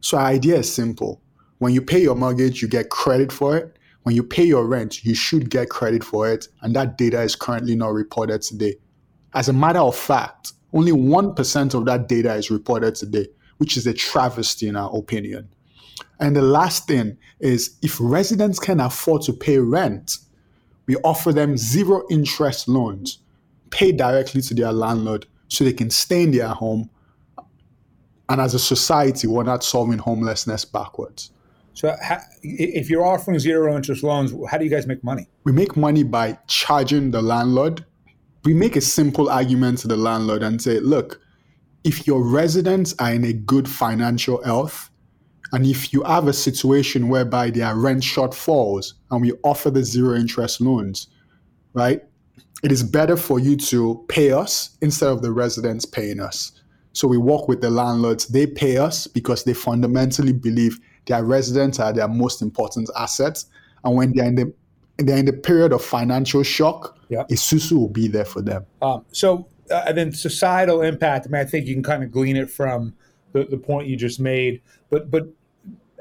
So, 0.00 0.18
our 0.18 0.26
idea 0.26 0.56
is 0.56 0.72
simple. 0.72 1.20
When 1.58 1.72
you 1.72 1.82
pay 1.82 2.00
your 2.00 2.14
mortgage, 2.14 2.62
you 2.62 2.68
get 2.68 2.90
credit 2.90 3.32
for 3.32 3.56
it 3.56 3.78
when 4.08 4.16
you 4.16 4.22
pay 4.22 4.44
your 4.44 4.64
rent, 4.64 5.04
you 5.04 5.14
should 5.14 5.50
get 5.50 5.68
credit 5.68 6.02
for 6.02 6.32
it, 6.32 6.48
and 6.62 6.74
that 6.74 6.96
data 6.96 7.20
is 7.20 7.36
currently 7.36 7.76
not 7.76 7.92
reported 7.92 8.40
today. 8.40 8.76
As 9.34 9.50
a 9.50 9.52
matter 9.52 9.80
of 9.80 9.94
fact, 9.94 10.54
only 10.72 10.92
1% 10.92 11.74
of 11.74 11.84
that 11.84 12.08
data 12.08 12.32
is 12.32 12.50
reported 12.50 12.94
today, 12.94 13.26
which 13.58 13.76
is 13.76 13.86
a 13.86 13.92
travesty 13.92 14.66
in 14.66 14.76
our 14.76 14.90
opinion. 14.96 15.46
And 16.20 16.34
the 16.34 16.40
last 16.40 16.86
thing 16.86 17.18
is 17.40 17.76
if 17.82 17.98
residents 18.00 18.58
can 18.58 18.80
afford 18.80 19.20
to 19.24 19.34
pay 19.34 19.58
rent, 19.58 20.16
we 20.86 20.96
offer 21.04 21.30
them 21.30 21.58
zero 21.58 22.02
interest 22.10 22.66
loans, 22.66 23.18
paid 23.68 23.98
directly 23.98 24.40
to 24.40 24.54
their 24.54 24.72
landlord 24.72 25.26
so 25.48 25.64
they 25.64 25.74
can 25.74 25.90
stay 25.90 26.22
in 26.22 26.30
their 26.30 26.48
home. 26.48 26.88
And 28.28 28.40
as 28.40 28.54
a 28.54 28.58
society, 28.58 29.26
we're 29.26 29.44
not 29.44 29.64
solving 29.64 29.99
homelessness 29.99 30.64
backwards. 30.64 31.30
So, 31.73 31.94
if 32.42 32.90
you're 32.90 33.04
offering 33.04 33.38
zero 33.38 33.76
interest 33.76 34.02
loans, 34.02 34.35
how 34.50 34.58
do 34.58 34.64
you 34.64 34.70
guys 34.70 34.87
make 34.87 35.04
money? 35.04 35.28
We 35.44 35.52
make 35.52 35.76
money 35.76 36.02
by 36.02 36.38
charging 36.49 37.12
the 37.12 37.23
landlord. 37.23 37.85
We 38.44 38.52
make 38.52 38.75
a 38.75 38.80
simple 38.80 39.30
argument 39.30 39.78
to 39.78 39.88
the 39.88 39.97
landlord 39.97 40.42
and 40.42 40.61
say, 40.61 40.80
look, 40.80 41.20
if 41.85 42.06
your 42.06 42.23
residents 42.23 42.94
are 42.99 43.12
in 43.12 43.25
a 43.25 43.32
good 43.32 43.68
financial 43.68 44.42
health, 44.42 44.90
and 45.52 45.64
if 45.64 45.92
you 45.92 46.02
have 46.02 46.26
a 46.26 46.32
situation 46.32 47.08
whereby 47.08 47.50
there 47.50 47.66
are 47.66 47.78
rent 47.78 48.02
shortfalls 48.02 48.94
and 49.11 49.23
we 49.23 49.32
offer 49.44 49.70
the 49.70 49.82
zero 49.82 50.16
interest 50.16 50.61
loans, 50.61 51.06
right? 51.73 52.02
It 52.62 52.73
is 52.73 52.82
better 52.82 53.16
for 53.16 53.38
you 53.38 53.56
to 53.56 54.04
pay 54.08 54.32
us 54.32 54.76
instead 54.82 55.11
of 55.11 55.23
the 55.23 55.32
residents 55.32 55.85
paying 55.85 56.20
us. 56.20 56.57
So 56.98 57.06
we 57.06 57.16
work 57.16 57.46
with 57.46 57.60
the 57.60 57.70
landlords. 57.70 58.26
They 58.26 58.44
pay 58.44 58.76
us 58.76 59.06
because 59.06 59.44
they 59.44 59.54
fundamentally 59.54 60.32
believe 60.32 60.80
their 61.06 61.22
residents 61.24 61.78
are 61.78 61.92
their 61.92 62.08
most 62.08 62.42
important 62.42 62.90
assets. 62.98 63.46
And 63.84 63.94
when 63.96 64.14
they're 64.14 64.26
in 64.26 64.34
the 64.34 64.52
they're 64.96 65.18
in 65.18 65.26
the 65.26 65.32
period 65.32 65.72
of 65.72 65.80
financial 65.80 66.42
shock, 66.42 66.98
yeah. 67.08 67.22
Esusu 67.30 67.78
will 67.78 67.88
be 67.88 68.08
there 68.08 68.24
for 68.24 68.42
them. 68.42 68.66
Um, 68.82 69.04
so, 69.12 69.46
uh, 69.70 69.84
and 69.86 69.96
then 69.96 70.12
societal 70.12 70.82
impact. 70.82 71.28
I 71.28 71.30
mean, 71.30 71.40
I 71.40 71.44
think 71.44 71.68
you 71.68 71.74
can 71.74 71.84
kind 71.84 72.02
of 72.02 72.10
glean 72.10 72.36
it 72.36 72.50
from 72.50 72.94
the, 73.30 73.44
the 73.44 73.58
point 73.58 73.86
you 73.86 73.96
just 73.96 74.18
made. 74.18 74.60
But 74.90 75.08
but 75.08 75.28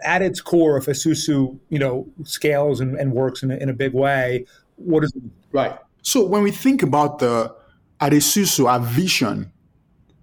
at 0.04 0.24
its 0.24 0.42
core, 0.42 0.78
if 0.78 0.88
Esusu, 0.88 1.60
you 1.70 1.78
know, 1.78 2.08
scales 2.24 2.80
and, 2.80 2.96
and 2.96 3.14
works 3.14 3.44
in 3.44 3.52
a, 3.52 3.58
in 3.58 3.70
a 3.70 3.74
big 3.74 3.94
way, 3.94 4.48
what 4.78 5.04
is 5.04 5.14
it? 5.16 5.22
Right. 5.52 5.78
So 6.02 6.26
when 6.26 6.42
we 6.42 6.50
think 6.50 6.82
about 6.82 7.20
the 7.20 7.54
At 8.02 8.14
Esusu, 8.14 8.68
our 8.68 8.80
vision 8.80 9.52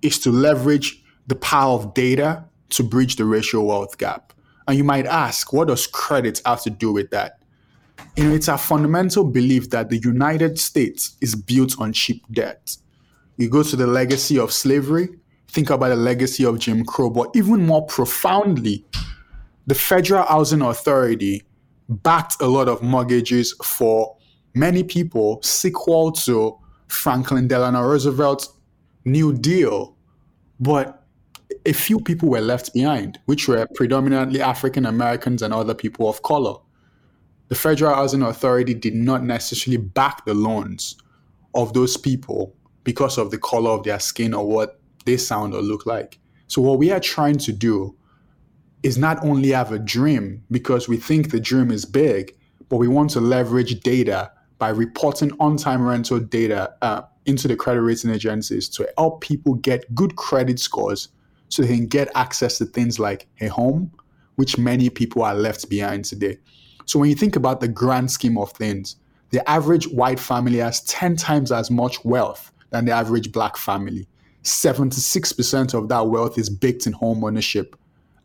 is 0.04 0.18
to 0.20 0.30
leverage 0.30 1.02
the 1.26 1.34
power 1.34 1.75
of 1.75 1.94
data 1.94 2.44
to 2.70 2.82
bridge 2.82 3.16
the 3.16 3.25
racial 3.25 3.66
wealth 3.66 3.99
gap. 3.99 4.32
And 4.68 4.76
you 4.76 4.84
might 4.84 5.06
ask, 5.06 5.52
what 5.52 5.68
does 5.68 5.87
credit 5.87 6.40
have 6.44 6.62
to 6.62 6.70
do 6.70 6.92
with 6.92 7.11
that? 7.11 7.38
You 8.16 8.25
know, 8.25 8.34
it's 8.34 8.49
our 8.49 8.58
fundamental 8.58 9.25
belief 9.25 9.70
that 9.70 9.90
the 9.90 9.99
United 9.99 10.58
States 10.58 11.16
is 11.20 11.34
built 11.34 11.80
on 11.80 11.92
cheap 11.92 12.25
debt. 12.32 12.76
You 13.37 13.49
go 13.49 13.62
to 13.62 13.76
the 13.76 13.87
legacy 13.87 14.38
of 14.38 14.52
slavery, 14.52 15.08
think 15.49 15.70
about 15.70 15.88
the 15.88 15.96
legacy 15.96 16.44
of 16.44 16.58
Jim 16.58 16.84
Crow, 16.84 17.11
but 17.11 17.30
even 17.34 17.66
more 17.66 17.84
profoundly, 17.87 18.84
the 19.66 19.75
Federal 19.75 20.25
Housing 20.25 20.62
Authority 20.62 21.42
backed 21.88 22.40
a 22.40 22.46
lot 22.46 22.68
of 22.68 22.82
mortgages 22.82 23.54
for 23.62 24.16
many 24.54 24.82
people, 24.82 25.40
sequel 25.42 26.12
to 26.12 26.58
Franklin 26.88 27.49
Delano 27.49 27.82
Roosevelt's 27.82 28.52
New 29.04 29.32
Deal. 29.32 29.93
But 30.61 31.04
a 31.66 31.73
few 31.73 32.00
people 32.00 32.28
were 32.28 32.40
left 32.40 32.73
behind, 32.73 33.18
which 33.26 33.49
were 33.49 33.66
predominantly 33.75 34.40
African 34.40 34.87
Americans 34.87 35.42
and 35.42 35.52
other 35.52 35.75
people 35.75 36.08
of 36.08 36.23
color. 36.23 36.54
The 37.49 37.54
Federal 37.54 37.94
Housing 37.94 38.23
Authority 38.23 38.75
did 38.75 38.94
not 38.94 39.23
necessarily 39.23 39.82
back 39.82 40.25
the 40.25 40.34
loans 40.34 40.96
of 41.54 41.73
those 41.73 41.96
people 41.96 42.54
because 42.84 43.18
of 43.18 43.30
the 43.30 43.38
color 43.38 43.70
of 43.70 43.84
their 43.84 44.00
skin 44.00 44.34
or 44.34 44.46
what 44.46 44.80
they 45.04 45.16
sound 45.16 45.54
or 45.54 45.62
look 45.62 45.87
like. 45.87 46.18
So, 46.46 46.62
what 46.62 46.78
we 46.78 46.90
are 46.90 47.00
trying 47.00 47.38
to 47.38 47.52
do 47.52 47.96
is 48.82 48.99
not 48.99 49.25
only 49.25 49.50
have 49.50 49.73
a 49.73 49.78
dream 49.78 50.42
because 50.50 50.88
we 50.88 50.96
think 50.96 51.30
the 51.30 51.40
dream 51.40 51.70
is 51.70 51.84
big, 51.84 52.37
but 52.68 52.76
we 52.76 52.88
want 52.88 53.11
to 53.11 53.20
leverage 53.20 53.80
data 53.80 54.30
by 54.58 54.68
reporting 54.68 55.32
on 55.40 55.56
time 55.56 55.82
rental 55.82 56.20
data 56.20 56.75
uh, 56.82 57.02
into 57.26 57.48
the 57.48 57.56
credit 57.56 57.82
rating 57.82 58.10
agencies 58.10 58.68
to 58.68 58.88
help 58.98 59.20
people 59.20 59.54
get 59.54 59.92
good 59.94 60.16
credit 60.16 60.58
scores 60.58 61.08
so 61.48 61.62
they 61.62 61.68
can 61.68 61.86
get 61.86 62.10
access 62.14 62.58
to 62.58 62.64
things 62.64 62.98
like 62.98 63.26
a 63.40 63.48
home, 63.48 63.90
which 64.36 64.58
many 64.58 64.90
people 64.90 65.22
are 65.22 65.34
left 65.34 65.68
behind 65.68 66.04
today. 66.04 66.38
So 66.86 66.98
when 66.98 67.08
you 67.08 67.16
think 67.16 67.36
about 67.36 67.60
the 67.60 67.68
grand 67.68 68.10
scheme 68.10 68.36
of 68.36 68.50
things, 68.52 68.96
the 69.30 69.48
average 69.48 69.88
white 69.88 70.20
family 70.20 70.58
has 70.58 70.82
10 70.82 71.16
times 71.16 71.50
as 71.50 71.70
much 71.70 72.04
wealth 72.04 72.52
than 72.70 72.84
the 72.84 72.92
average 72.92 73.32
black 73.32 73.56
family. 73.56 74.06
76% 74.42 75.74
of 75.74 75.88
that 75.88 76.06
wealth 76.08 76.38
is 76.38 76.50
baked 76.50 76.86
in 76.86 76.92
home 76.92 77.24
ownership. 77.24 77.76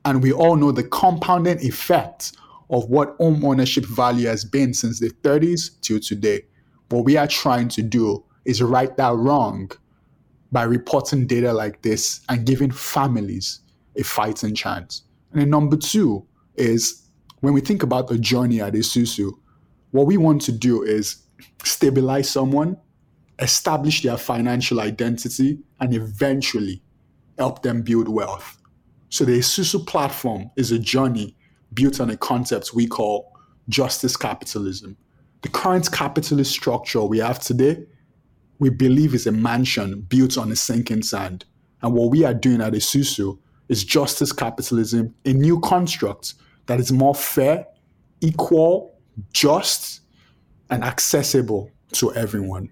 And 0.06 0.22
we 0.22 0.34
all 0.34 0.56
know 0.56 0.72
the 0.72 0.84
compounding 0.84 1.60
effect 1.66 2.34
of 2.70 2.90
what 2.90 3.16
home 3.18 3.44
ownership 3.44 3.86
value 3.86 4.28
has 4.28 4.44
been 4.44 4.74
since 4.74 5.00
the 5.00 5.10
30s 5.10 5.80
till 5.82 6.00
today. 6.00 6.44
What 6.90 7.06
we 7.06 7.18
are 7.18 7.28
trying 7.28 7.70
to 7.70 7.82
do 7.82 8.24
is 8.50 8.64
right 8.64 8.96
that 8.98 9.16
wrong 9.16 9.72
by 10.52 10.64
reporting 10.64 11.28
data 11.28 11.54
like 11.54 11.84
this 11.84 12.22
and 12.30 12.46
giving 12.46 12.72
families 12.72 13.60
a 13.96 14.04
fighting 14.04 14.56
chance. 14.56 15.04
And 15.32 15.42
then 15.42 15.50
number 15.52 15.78
two 15.78 16.26
is 16.56 17.04
when 17.42 17.54
we 17.54 17.62
think 17.62 17.84
about 17.84 18.08
the 18.08 18.18
journey 18.18 18.60
at 18.60 18.74
Esusu, 18.74 19.32
what 19.92 20.08
we 20.08 20.18
want 20.18 20.42
to 20.42 20.52
do 20.52 20.82
is 20.82 21.24
stabilize 21.64 22.30
someone, 22.30 22.76
establish 23.38 24.02
their 24.02 24.18
financial 24.18 24.82
identity, 24.82 25.60
and 25.80 25.94
eventually 25.94 26.82
help 27.38 27.62
them 27.62 27.84
build 27.84 28.10
wealth. 28.10 28.58
So 29.10 29.26
the 29.26 29.40
Esusu 29.40 29.86
platform 29.86 30.50
is 30.56 30.72
a 30.72 30.80
journey 30.80 31.36
built 31.74 32.00
on 32.02 32.10
a 32.10 32.18
concept 32.18 32.74
we 32.74 32.88
call 32.88 33.32
justice 33.70 34.18
capitalism. 34.18 34.98
The 35.42 35.50
current 35.50 35.92
capitalist 35.92 36.52
structure 36.52 37.04
we 37.04 37.20
have 37.20 37.40
today, 37.40 37.86
we 38.60 38.70
believe 38.70 39.14
is 39.16 39.26
a 39.26 39.32
mansion 39.32 40.02
built 40.02 40.38
on 40.38 40.52
a 40.52 40.56
sinking 40.56 41.02
sand. 41.02 41.46
And 41.82 41.94
what 41.94 42.12
we 42.12 42.26
are 42.26 42.34
doing 42.34 42.62
at 42.62 42.74
Esusu 42.74 43.40
is 43.70 43.84
justice 43.84 44.34
capitalism, 44.34 45.16
a 45.26 45.34
new 45.34 45.60
construct 45.62 46.34
that 46.66 46.80
is 46.80 46.92
more 46.92 47.16
fair, 47.16 47.66
equal, 48.22 48.94
just, 49.34 50.02
and 50.70 50.84
accessible 50.84 51.72
to 51.94 52.14
everyone. 52.14 52.70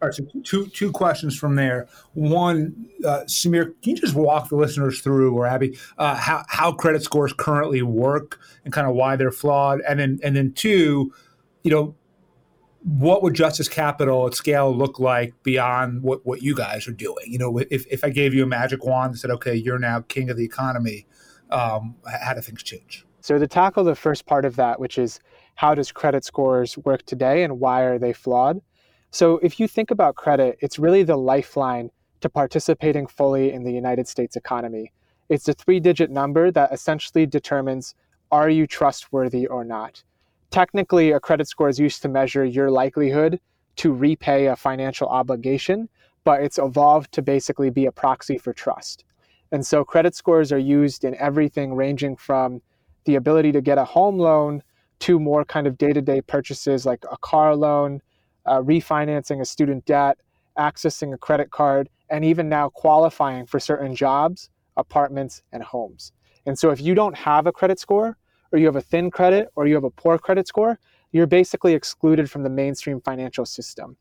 All 0.00 0.08
right, 0.08 0.14
so 0.14 0.24
two 0.44 0.66
two 0.68 0.92
questions 0.92 1.36
from 1.36 1.56
there. 1.56 1.88
One, 2.14 2.86
uh, 3.04 3.22
Samir, 3.26 3.74
can 3.82 3.90
you 3.90 3.96
just 3.96 4.14
walk 4.14 4.48
the 4.48 4.56
listeners 4.56 5.00
through, 5.00 5.36
or 5.36 5.44
Abby, 5.44 5.76
uh, 5.98 6.14
how 6.14 6.44
how 6.48 6.70
credit 6.72 7.02
scores 7.02 7.32
currently 7.32 7.82
work 7.82 8.38
and 8.64 8.72
kind 8.72 8.86
of 8.86 8.94
why 8.94 9.16
they're 9.16 9.32
flawed, 9.32 9.80
and 9.88 9.98
then 9.98 10.20
and 10.22 10.36
then 10.36 10.52
two, 10.52 11.12
you 11.64 11.70
know, 11.72 11.96
what 12.88 13.22
would 13.22 13.34
Justice 13.34 13.68
Capital 13.68 14.26
at 14.26 14.34
scale 14.34 14.74
look 14.74 14.98
like 14.98 15.34
beyond 15.42 16.02
what 16.02 16.24
what 16.24 16.42
you 16.42 16.54
guys 16.54 16.88
are 16.88 16.92
doing? 16.92 17.26
You 17.26 17.38
know, 17.38 17.58
if 17.58 17.86
if 17.90 18.02
I 18.02 18.08
gave 18.08 18.32
you 18.32 18.44
a 18.44 18.46
magic 18.46 18.82
wand 18.84 19.10
and 19.10 19.18
said, 19.18 19.30
okay, 19.30 19.54
you're 19.54 19.78
now 19.78 20.00
king 20.00 20.30
of 20.30 20.38
the 20.38 20.44
economy, 20.44 21.06
um, 21.50 21.96
how 22.24 22.32
do 22.32 22.40
things 22.40 22.62
change? 22.62 23.04
So, 23.20 23.38
to 23.38 23.46
tackle 23.46 23.84
the 23.84 23.94
first 23.94 24.24
part 24.24 24.46
of 24.46 24.56
that, 24.56 24.80
which 24.80 24.96
is 24.96 25.20
how 25.56 25.74
does 25.74 25.92
credit 25.92 26.24
scores 26.24 26.78
work 26.78 27.04
today 27.04 27.42
and 27.42 27.60
why 27.60 27.82
are 27.82 27.98
they 27.98 28.14
flawed? 28.14 28.60
So, 29.10 29.38
if 29.38 29.60
you 29.60 29.68
think 29.68 29.90
about 29.90 30.14
credit, 30.14 30.56
it's 30.60 30.78
really 30.78 31.02
the 31.02 31.16
lifeline 31.16 31.90
to 32.22 32.30
participating 32.30 33.06
fully 33.06 33.52
in 33.52 33.64
the 33.64 33.72
United 33.72 34.08
States 34.08 34.34
economy. 34.34 34.92
It's 35.28 35.46
a 35.46 35.52
three 35.52 35.78
digit 35.78 36.10
number 36.10 36.50
that 36.52 36.72
essentially 36.72 37.26
determines 37.26 37.94
are 38.30 38.48
you 38.48 38.66
trustworthy 38.66 39.46
or 39.46 39.62
not. 39.62 40.02
Technically, 40.50 41.12
a 41.12 41.20
credit 41.20 41.46
score 41.46 41.68
is 41.68 41.78
used 41.78 42.02
to 42.02 42.08
measure 42.08 42.44
your 42.44 42.70
likelihood 42.70 43.38
to 43.76 43.92
repay 43.92 44.46
a 44.46 44.56
financial 44.56 45.08
obligation, 45.08 45.88
but 46.24 46.42
it's 46.42 46.58
evolved 46.58 47.12
to 47.12 47.22
basically 47.22 47.70
be 47.70 47.86
a 47.86 47.92
proxy 47.92 48.38
for 48.38 48.52
trust. 48.52 49.04
And 49.52 49.66
so 49.66 49.84
credit 49.84 50.14
scores 50.14 50.52
are 50.52 50.58
used 50.58 51.04
in 51.04 51.14
everything 51.16 51.74
ranging 51.74 52.16
from 52.16 52.60
the 53.04 53.14
ability 53.14 53.52
to 53.52 53.60
get 53.60 53.78
a 53.78 53.84
home 53.84 54.18
loan 54.18 54.62
to 55.00 55.20
more 55.20 55.44
kind 55.44 55.66
of 55.66 55.78
day 55.78 55.92
to 55.92 56.02
day 56.02 56.20
purchases 56.20 56.84
like 56.84 57.04
a 57.10 57.16
car 57.18 57.54
loan, 57.54 58.00
uh, 58.46 58.60
refinancing 58.60 59.40
a 59.40 59.44
student 59.44 59.84
debt, 59.84 60.18
accessing 60.58 61.14
a 61.14 61.18
credit 61.18 61.50
card, 61.50 61.88
and 62.10 62.24
even 62.24 62.48
now 62.48 62.68
qualifying 62.70 63.46
for 63.46 63.60
certain 63.60 63.94
jobs, 63.94 64.50
apartments, 64.76 65.42
and 65.52 65.62
homes. 65.62 66.12
And 66.46 66.58
so 66.58 66.70
if 66.70 66.80
you 66.80 66.94
don't 66.94 67.16
have 67.16 67.46
a 67.46 67.52
credit 67.52 67.78
score, 67.78 68.16
or 68.52 68.58
you 68.58 68.66
have 68.66 68.76
a 68.76 68.80
thin 68.80 69.10
credit, 69.10 69.48
or 69.56 69.66
you 69.66 69.74
have 69.74 69.84
a 69.84 69.90
poor 69.90 70.18
credit 70.18 70.46
score, 70.46 70.78
you're 71.12 71.26
basically 71.26 71.74
excluded 71.74 72.30
from 72.30 72.42
the 72.42 72.50
mainstream 72.50 73.00
financial 73.00 73.46
system. 73.46 73.96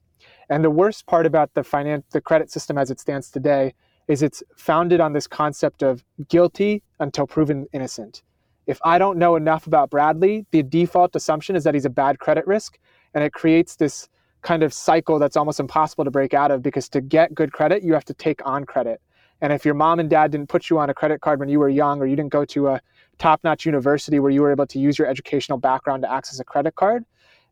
And 0.50 0.64
the 0.64 0.70
worst 0.70 1.06
part 1.06 1.26
about 1.26 1.54
the 1.54 1.62
finan- 1.62 2.04
the 2.12 2.22
credit 2.22 2.52
system 2.52 2.78
as 2.78 2.92
it 2.92 3.00
stands 3.00 3.30
today 3.30 3.74
is 4.08 4.22
it's 4.22 4.42
founded 4.56 5.02
on 5.02 5.14
this 5.14 5.28
concept 5.28 5.84
of 5.84 6.04
guilty 6.30 6.84
until 7.00 7.28
proven 7.28 7.68
innocent 7.74 8.24
if 8.68 8.80
I 8.84 9.00
don't 9.00 9.18
know 9.18 9.38
enough 9.38 9.66
about 9.66 9.90
Bradley, 9.90 10.46
the 10.52 10.62
default 10.62 11.16
assumption 11.16 11.56
is 11.56 11.64
that 11.64 11.74
he's 11.74 11.86
a 11.86 11.90
bad 11.90 12.20
credit 12.20 12.46
risk. 12.46 12.78
And 13.14 13.24
it 13.24 13.34
creates 13.34 13.78
this 13.78 14.10
kind 14.42 14.62
of 14.62 14.74
cycle 14.74 15.18
that's 15.18 15.38
almost 15.38 15.60
impossible 15.60 16.04
to 16.04 16.12
break 16.12 16.34
out 16.34 16.52
of 16.52 16.62
because 16.62 16.88
to 16.90 17.02
get 17.02 17.34
good 17.34 17.54
credit, 17.54 17.82
you 17.82 17.94
have 17.94 18.06
to 18.06 18.14
take 18.14 18.46
on 18.46 18.66
credit. 18.66 19.02
And 19.42 19.54
if 19.54 19.66
your 19.66 19.74
mom 19.74 20.00
and 20.00 20.10
dad 20.10 20.32
didn't 20.32 20.50
put 20.50 20.70
you 20.70 20.78
on 20.80 20.90
a 20.90 20.94
credit 20.94 21.22
card 21.22 21.40
when 21.40 21.48
you 21.48 21.60
were 21.60 21.70
young, 21.70 22.02
or 22.02 22.06
you 22.06 22.16
didn't 22.16 22.32
go 22.32 22.44
to 22.46 22.68
a 22.68 22.82
top 23.18 23.44
notch 23.44 23.66
university 23.66 24.20
where 24.20 24.32
you 24.32 24.42
were 24.42 24.52
able 24.52 24.68
to 24.68 24.80
use 24.80 24.98
your 24.98 25.08
educational 25.08 25.58
background 25.58 26.04
to 26.04 26.12
access 26.12 26.40
a 26.40 26.44
credit 26.44 26.76
card, 26.76 27.04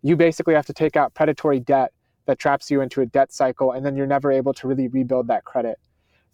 you 0.01 0.15
basically 0.15 0.53
have 0.53 0.65
to 0.65 0.73
take 0.73 0.95
out 0.95 1.13
predatory 1.13 1.59
debt 1.59 1.91
that 2.25 2.39
traps 2.39 2.69
you 2.71 2.81
into 2.81 3.01
a 3.01 3.05
debt 3.05 3.31
cycle. 3.31 3.71
And 3.71 3.85
then 3.85 3.95
you're 3.95 4.07
never 4.07 4.31
able 4.31 4.53
to 4.53 4.67
really 4.67 4.87
rebuild 4.87 5.27
that 5.27 5.45
credit. 5.45 5.79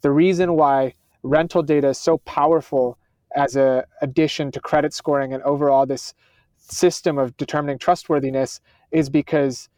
The 0.02 0.10
reason 0.10 0.54
why 0.56 0.94
rental 1.22 1.62
data 1.62 1.88
is 1.88 1.98
so 1.98 2.18
powerful 2.18 2.98
as 3.34 3.56
a 3.56 3.84
addition 4.02 4.50
to 4.52 4.60
credit 4.60 4.92
scoring 4.92 5.32
and 5.32 5.42
overall 5.42 5.86
this 5.86 6.14
system 6.58 7.18
of 7.18 7.36
determining 7.36 7.78
trustworthiness 7.78 8.60
is 8.90 9.08
because 9.08 9.68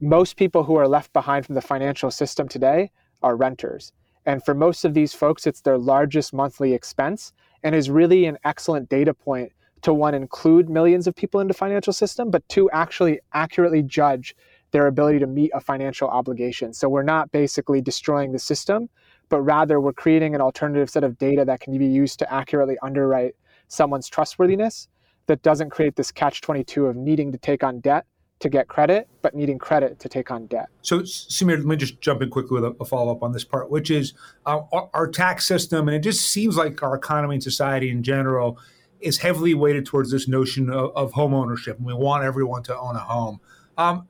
most 0.00 0.36
people 0.36 0.64
who 0.64 0.76
are 0.76 0.88
left 0.88 1.12
behind 1.12 1.46
from 1.46 1.54
the 1.54 1.60
financial 1.60 2.10
system 2.10 2.48
today 2.48 2.90
are 3.22 3.36
renters. 3.36 3.92
And 4.26 4.44
for 4.44 4.54
most 4.54 4.84
of 4.84 4.94
these 4.94 5.14
folks, 5.14 5.46
it's 5.46 5.60
their 5.60 5.78
largest 5.78 6.32
monthly 6.32 6.72
expense 6.74 7.32
and 7.62 7.74
is 7.74 7.90
really 7.90 8.26
an 8.26 8.38
excellent 8.44 8.88
data 8.88 9.14
point 9.14 9.52
to 9.82 9.92
one, 9.92 10.14
include 10.14 10.70
millions 10.70 11.06
of 11.06 11.14
people 11.14 11.40
in 11.40 11.48
the 11.48 11.54
financial 11.54 11.92
system, 11.92 12.30
but 12.30 12.48
two, 12.48 12.70
actually 12.70 13.20
accurately 13.32 13.82
judge 13.82 14.34
their 14.70 14.86
ability 14.86 15.18
to 15.18 15.26
meet 15.26 15.50
a 15.54 15.60
financial 15.60 16.08
obligation. 16.08 16.72
So 16.72 16.88
we're 16.88 17.02
not 17.02 17.30
basically 17.32 17.80
destroying 17.80 18.32
the 18.32 18.38
system, 18.38 18.88
but 19.28 19.40
rather 19.42 19.80
we're 19.80 19.92
creating 19.92 20.34
an 20.34 20.40
alternative 20.40 20.88
set 20.88 21.04
of 21.04 21.18
data 21.18 21.44
that 21.44 21.60
can 21.60 21.76
be 21.76 21.86
used 21.86 22.18
to 22.20 22.32
accurately 22.32 22.76
underwrite 22.82 23.34
someone's 23.68 24.08
trustworthiness 24.08 24.88
that 25.26 25.42
doesn't 25.42 25.70
create 25.70 25.96
this 25.96 26.10
catch 26.10 26.40
22 26.40 26.86
of 26.86 26.96
needing 26.96 27.32
to 27.32 27.38
take 27.38 27.62
on 27.62 27.80
debt 27.80 28.06
to 28.42 28.48
get 28.48 28.66
credit, 28.66 29.08
but 29.22 29.34
needing 29.34 29.58
credit 29.58 29.98
to 30.00 30.08
take 30.08 30.30
on 30.30 30.46
debt. 30.46 30.68
So, 30.82 31.00
Samir, 31.00 31.56
let 31.56 31.64
me 31.64 31.76
just 31.76 32.00
jump 32.00 32.22
in 32.22 32.28
quickly 32.28 32.60
with 32.60 32.64
a, 32.64 32.76
a 32.80 32.84
follow 32.84 33.12
up 33.12 33.22
on 33.22 33.32
this 33.32 33.44
part, 33.44 33.70
which 33.70 33.90
is 33.90 34.14
uh, 34.46 34.60
our, 34.72 34.90
our, 34.92 35.08
tax 35.08 35.46
system, 35.46 35.88
and 35.88 35.96
it 35.96 36.00
just 36.00 36.28
seems 36.28 36.56
like 36.56 36.82
our 36.82 36.96
economy 36.96 37.36
and 37.36 37.42
society 37.42 37.88
in 37.88 38.02
general 38.02 38.58
is 39.00 39.18
heavily 39.18 39.54
weighted 39.54 39.86
towards 39.86 40.10
this 40.10 40.26
notion 40.26 40.70
of, 40.70 40.90
of 40.96 41.12
home 41.12 41.32
ownership, 41.34 41.76
and 41.78 41.86
we 41.86 41.94
want 41.94 42.24
everyone 42.24 42.62
to 42.64 42.76
own 42.76 42.96
a 42.96 43.00
home. 43.00 43.40
Um, 43.78 44.08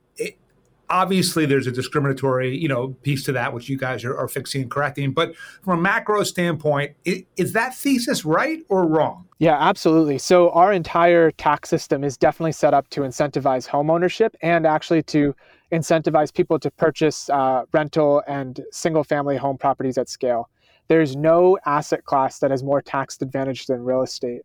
obviously 0.93 1.47
there's 1.47 1.65
a 1.65 1.71
discriminatory 1.71 2.55
you 2.55 2.67
know 2.67 2.89
piece 3.01 3.23
to 3.23 3.31
that 3.31 3.51
which 3.53 3.67
you 3.67 3.77
guys 3.77 4.05
are, 4.05 4.15
are 4.15 4.27
fixing 4.27 4.61
and 4.61 4.71
correcting 4.71 5.11
but 5.11 5.35
from 5.63 5.79
a 5.79 5.81
macro 5.81 6.23
standpoint 6.23 6.95
is, 7.03 7.23
is 7.35 7.53
that 7.53 7.75
thesis 7.75 8.23
right 8.23 8.59
or 8.69 8.85
wrong? 8.85 9.27
Yeah 9.39 9.57
absolutely. 9.59 10.19
So 10.19 10.51
our 10.51 10.71
entire 10.71 11.31
tax 11.31 11.69
system 11.69 12.03
is 12.03 12.15
definitely 12.15 12.51
set 12.51 12.73
up 12.73 12.89
to 12.91 13.01
incentivize 13.01 13.65
home 13.65 13.89
ownership 13.89 14.35
and 14.41 14.67
actually 14.67 15.03
to 15.03 15.35
incentivize 15.71 16.31
people 16.31 16.59
to 16.59 16.69
purchase 16.69 17.29
uh, 17.29 17.63
rental 17.73 18.21
and 18.27 18.61
single 18.71 19.03
family 19.03 19.35
home 19.35 19.57
properties 19.57 19.97
at 19.97 20.07
scale. 20.07 20.49
There's 20.87 21.15
no 21.15 21.57
asset 21.65 22.05
class 22.05 22.39
that 22.39 22.51
is 22.51 22.61
more 22.61 22.81
tax 22.81 23.17
advantaged 23.19 23.67
than 23.67 23.83
real 23.83 24.03
estate. 24.03 24.41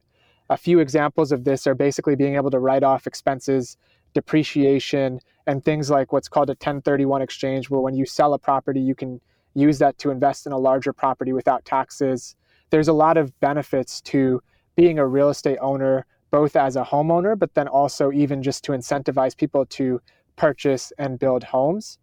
A 0.48 0.56
few 0.56 0.78
examples 0.78 1.30
of 1.30 1.44
this 1.44 1.66
are 1.66 1.74
basically 1.74 2.16
being 2.16 2.36
able 2.36 2.50
to 2.50 2.58
write 2.58 2.82
off 2.82 3.06
expenses 3.06 3.76
depreciation 4.14 5.20
and 5.48 5.64
things 5.64 5.88
like 5.88 6.12
what's 6.12 6.28
called 6.28 6.50
a 6.50 6.52
1031 6.52 7.22
exchange, 7.22 7.70
where 7.70 7.80
when 7.80 7.94
you 7.94 8.04
sell 8.04 8.34
a 8.34 8.38
property, 8.38 8.80
you 8.80 8.94
can 8.94 9.18
use 9.54 9.78
that 9.78 9.96
to 9.96 10.10
invest 10.10 10.46
in 10.46 10.52
a 10.52 10.58
larger 10.58 10.92
property 10.92 11.32
without 11.32 11.64
taxes. 11.64 12.36
There's 12.68 12.88
a 12.88 12.92
lot 12.92 13.16
of 13.16 13.38
benefits 13.40 14.02
to 14.02 14.42
being 14.76 14.98
a 14.98 15.06
real 15.06 15.30
estate 15.30 15.56
owner, 15.62 16.04
both 16.30 16.54
as 16.54 16.76
a 16.76 16.84
homeowner, 16.84 17.36
but 17.36 17.54
then 17.54 17.66
also 17.66 18.12
even 18.12 18.42
just 18.42 18.62
to 18.64 18.72
incentivize 18.72 19.34
people 19.34 19.64
to 19.64 20.02
purchase 20.36 20.92
and 20.98 21.18
build 21.18 21.42
homes. 21.42 21.98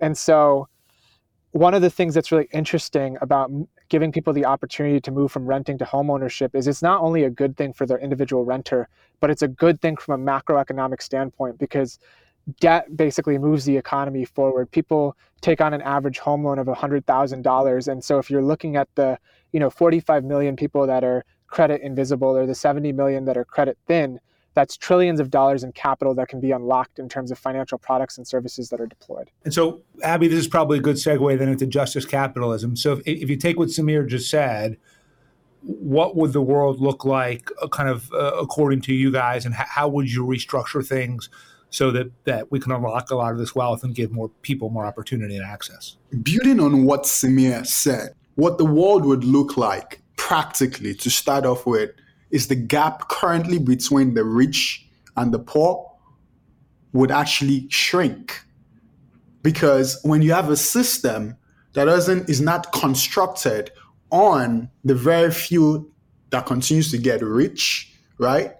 And 0.00 0.16
so, 0.16 0.66
one 1.52 1.74
of 1.74 1.82
the 1.82 1.90
things 1.90 2.14
that's 2.14 2.32
really 2.32 2.48
interesting 2.52 3.18
about 3.20 3.50
giving 3.88 4.10
people 4.10 4.32
the 4.32 4.46
opportunity 4.46 5.00
to 5.00 5.10
move 5.10 5.30
from 5.30 5.46
renting 5.46 5.76
to 5.78 5.84
homeownership 5.84 6.54
is 6.54 6.66
it's 6.66 6.82
not 6.82 7.02
only 7.02 7.24
a 7.24 7.30
good 7.30 7.56
thing 7.58 7.74
for 7.74 7.84
their 7.86 7.98
individual 7.98 8.44
renter, 8.44 8.88
but 9.20 9.30
it's 9.30 9.42
a 9.42 9.48
good 9.48 9.80
thing 9.82 9.96
from 9.96 10.20
a 10.20 10.32
macroeconomic 10.32 11.00
standpoint 11.02 11.58
because 11.58 11.98
debt 12.60 12.96
basically 12.96 13.38
moves 13.38 13.64
the 13.64 13.76
economy 13.76 14.24
forward. 14.24 14.70
People 14.70 15.16
take 15.40 15.60
on 15.60 15.74
an 15.74 15.82
average 15.82 16.18
home 16.18 16.44
loan 16.44 16.58
of 16.58 16.66
$100,000 16.66 17.88
and 17.88 18.04
so 18.04 18.18
if 18.18 18.30
you're 18.30 18.42
looking 18.42 18.76
at 18.76 18.88
the, 18.94 19.18
you 19.52 19.60
know, 19.60 19.70
45 19.70 20.24
million 20.24 20.56
people 20.56 20.86
that 20.86 21.04
are 21.04 21.24
credit 21.46 21.80
invisible 21.82 22.36
or 22.36 22.46
the 22.46 22.54
70 22.54 22.92
million 22.92 23.24
that 23.24 23.36
are 23.36 23.44
credit 23.44 23.78
thin, 23.86 24.20
that's 24.56 24.76
trillions 24.76 25.20
of 25.20 25.30
dollars 25.30 25.64
in 25.64 25.72
capital 25.72 26.14
that 26.14 26.28
can 26.28 26.40
be 26.40 26.50
unlocked 26.50 26.98
in 26.98 27.10
terms 27.10 27.30
of 27.30 27.38
financial 27.38 27.76
products 27.76 28.16
and 28.16 28.26
services 28.26 28.70
that 28.70 28.80
are 28.80 28.86
deployed. 28.86 29.30
And 29.44 29.52
so, 29.52 29.82
Abby, 30.02 30.28
this 30.28 30.38
is 30.38 30.48
probably 30.48 30.78
a 30.78 30.80
good 30.80 30.96
segue 30.96 31.38
then 31.38 31.50
into 31.50 31.66
justice 31.66 32.06
capitalism. 32.06 32.74
So, 32.74 32.94
if, 32.94 33.02
if 33.06 33.28
you 33.28 33.36
take 33.36 33.58
what 33.58 33.68
Samir 33.68 34.08
just 34.08 34.30
said, 34.30 34.78
what 35.60 36.16
would 36.16 36.32
the 36.32 36.40
world 36.40 36.80
look 36.80 37.04
like, 37.04 37.50
uh, 37.60 37.68
kind 37.68 37.90
of 37.90 38.10
uh, 38.14 38.32
according 38.40 38.80
to 38.82 38.94
you 38.94 39.12
guys, 39.12 39.44
and 39.44 39.54
how 39.54 39.88
would 39.88 40.10
you 40.10 40.24
restructure 40.24 40.84
things 40.86 41.28
so 41.70 41.90
that 41.90 42.10
that 42.24 42.50
we 42.50 42.60
can 42.60 42.72
unlock 42.72 43.10
a 43.10 43.16
lot 43.16 43.32
of 43.32 43.38
this 43.38 43.54
wealth 43.54 43.84
and 43.84 43.94
give 43.94 44.12
more 44.12 44.28
people 44.42 44.70
more 44.70 44.86
opportunity 44.86 45.36
and 45.36 45.44
access? 45.44 45.96
Building 46.22 46.60
on 46.60 46.84
what 46.84 47.02
Samir 47.02 47.66
said, 47.66 48.14
what 48.36 48.58
the 48.58 48.64
world 48.64 49.04
would 49.04 49.24
look 49.24 49.56
like 49.56 50.00
practically 50.16 50.94
to 50.94 51.10
start 51.10 51.44
off 51.44 51.66
with 51.66 51.90
is 52.30 52.48
the 52.48 52.54
gap 52.54 53.08
currently 53.08 53.58
between 53.58 54.14
the 54.14 54.24
rich 54.24 54.86
and 55.16 55.32
the 55.32 55.38
poor 55.38 55.90
would 56.92 57.10
actually 57.10 57.66
shrink. 57.68 58.42
Because 59.42 60.00
when 60.02 60.22
you 60.22 60.32
have 60.32 60.50
a 60.50 60.56
system 60.56 61.36
that 61.74 61.84
doesn't 61.84 62.28
is 62.28 62.40
not 62.40 62.72
constructed 62.72 63.70
on 64.10 64.68
the 64.84 64.94
very 64.94 65.30
few 65.30 65.92
that 66.30 66.46
continues 66.46 66.90
to 66.90 66.98
get 66.98 67.22
rich, 67.22 67.92
right? 68.18 68.56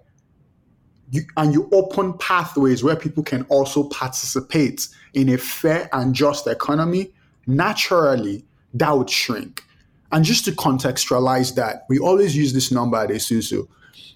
You, 1.10 1.22
and 1.36 1.52
you 1.52 1.68
open 1.72 2.18
pathways 2.18 2.82
where 2.82 2.96
people 2.96 3.22
can 3.22 3.42
also 3.44 3.84
participate 3.88 4.88
in 5.14 5.28
a 5.28 5.38
fair 5.38 5.88
and 5.92 6.14
just 6.14 6.46
economy, 6.46 7.12
naturally 7.46 8.44
that 8.74 8.96
would 8.96 9.10
shrink. 9.10 9.64
And 10.12 10.24
just 10.24 10.44
to 10.44 10.52
contextualize 10.52 11.54
that, 11.56 11.84
we 11.88 11.98
always 11.98 12.36
use 12.36 12.52
this 12.52 12.70
number 12.70 12.96
at 12.96 13.10
Esusu. 13.10 13.66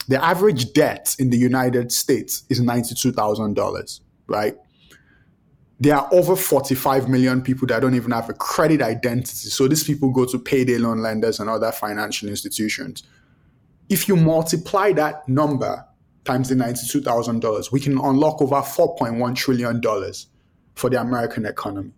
The 0.09 0.23
average 0.23 0.73
debt 0.73 1.17
in 1.19 1.31
the 1.31 1.37
United 1.37 1.93
States 1.93 2.45
is 2.49 2.61
$92,000, 2.61 4.01
right? 4.27 4.57
There 5.79 5.97
are 5.97 6.09
over 6.13 6.37
45 6.37 7.09
million 7.09 7.43
people 7.43 7.67
that 7.69 7.81
don't 7.81 7.95
even 7.95 8.11
have 8.11 8.29
a 8.29 8.35
credit 8.35 8.83
identity. 8.83 9.49
So 9.49 9.67
these 9.67 9.83
people 9.83 10.11
go 10.11 10.27
to 10.27 10.39
payday 10.39 10.79
loan 10.79 10.99
lenders 10.99 11.41
and 11.41 11.49
other 11.49 11.73
financial 11.73 12.29
institutions. 12.29 13.03
If 13.89 14.07
you 14.07 14.17
multiply 14.17 14.93
that 14.93 15.27
number 15.29 15.85
times 16.25 16.49
the 16.49 16.55
$92,000, 16.55 17.73
we 17.73 17.81
can 17.81 17.99
unlock 17.99 18.43
over 18.43 18.57
$4.1 18.57 19.35
trillion 19.37 19.81
for 20.75 20.91
the 20.91 21.01
American 21.01 21.47
economy 21.47 21.93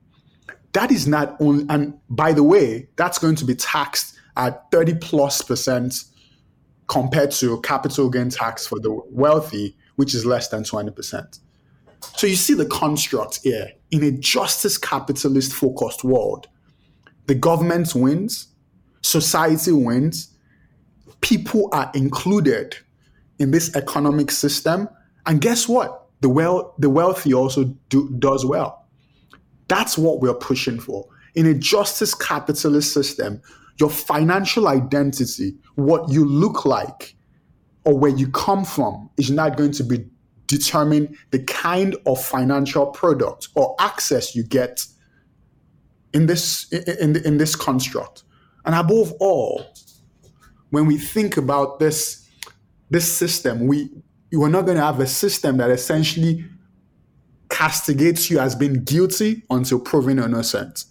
that 0.73 0.91
is 0.91 1.07
not 1.07 1.37
only, 1.41 1.67
and 1.69 1.95
by 2.09 2.33
the 2.33 2.43
way, 2.43 2.89
that's 2.97 3.19
going 3.19 3.37
to 3.37 3.45
be 3.45 3.55
taxed 3.55 4.17
at 4.37 4.71
30 4.71 4.95
plus 4.95 5.43
percent 5.43 6.05
compared 6.89 7.31
to 7.31 7.61
capital 7.61 8.09
gain 8.11 8.31
tax 8.31 8.67
for 8.67 8.81
the 8.81 8.91
wealthy, 9.11 9.77
which 9.97 10.15
is 10.15 10.25
less 10.27 10.49
than 10.49 10.63
20%. 10.63 11.39
So 12.17 12.27
you 12.27 12.37
see 12.37 12.55
the 12.55 12.67
construct 12.67 13.41
here. 13.43 13.73
In 13.91 14.03
a 14.03 14.11
justice 14.11 14.79
capitalist 14.79 15.53
focused 15.53 16.03
world, 16.03 16.49
the 17.27 17.35
government 17.35 17.95
wins, 17.95 18.49
society 19.03 19.73
wins, 19.73 20.35
people 21.21 21.69
are 21.73 21.91
included 21.95 22.77
in 23.43 23.51
this 23.51 23.75
economic 23.75 24.31
system. 24.31 24.89
And 25.27 25.41
guess 25.41 25.69
what? 25.69 26.07
The, 26.21 26.29
well, 26.29 26.75
the 26.79 26.89
wealthy 26.89 27.35
also 27.35 27.65
do, 27.89 28.09
does 28.19 28.47
well. 28.47 28.87
That's 29.67 29.99
what 29.99 30.21
we're 30.21 30.35
pushing 30.35 30.79
for. 30.79 31.07
In 31.35 31.47
a 31.47 31.55
justice 31.55 32.15
capitalist 32.15 32.95
system, 32.95 33.43
your 33.81 33.91
financial 33.91 34.69
identity, 34.69 35.57
what 35.75 36.09
you 36.09 36.25
look 36.25 36.65
like, 36.65 37.17
or 37.85 37.99
where 37.99 38.13
you 38.13 38.31
come 38.31 38.65
from, 38.65 39.11
is 39.17 39.31
not 39.31 39.57
going 39.57 39.73
to 39.73 39.83
be 39.85 40.07
determine 40.47 41.17
the 41.31 41.39
kind 41.45 41.97
of 42.05 42.23
financial 42.23 42.87
product 42.87 43.49
or 43.55 43.75
access 43.81 44.37
you 44.37 44.43
get 44.43 44.85
in 46.13 46.27
this 46.27 46.71
in, 46.73 47.17
in 47.25 47.39
this 47.39 47.57
construct. 47.57 48.23
And 48.67 48.75
above 48.75 49.13
all, 49.19 49.65
when 50.69 50.85
we 50.85 50.99
think 50.99 51.39
about 51.39 51.79
this 51.79 52.22
this 52.93 53.11
system, 53.11 53.67
we 53.67 53.91
you 54.31 54.43
are 54.43 54.49
not 54.49 54.63
going 54.63 54.77
to 54.77 54.83
have 54.83 55.01
a 55.01 55.07
system 55.07 55.57
that 55.59 55.71
essentially 55.71 56.45
castigates 57.49 58.31
you 58.31 58.39
as 58.39 58.55
being 58.55 58.85
guilty 58.85 59.43
until 59.51 59.79
proven 59.79 60.19
innocent. 60.19 60.85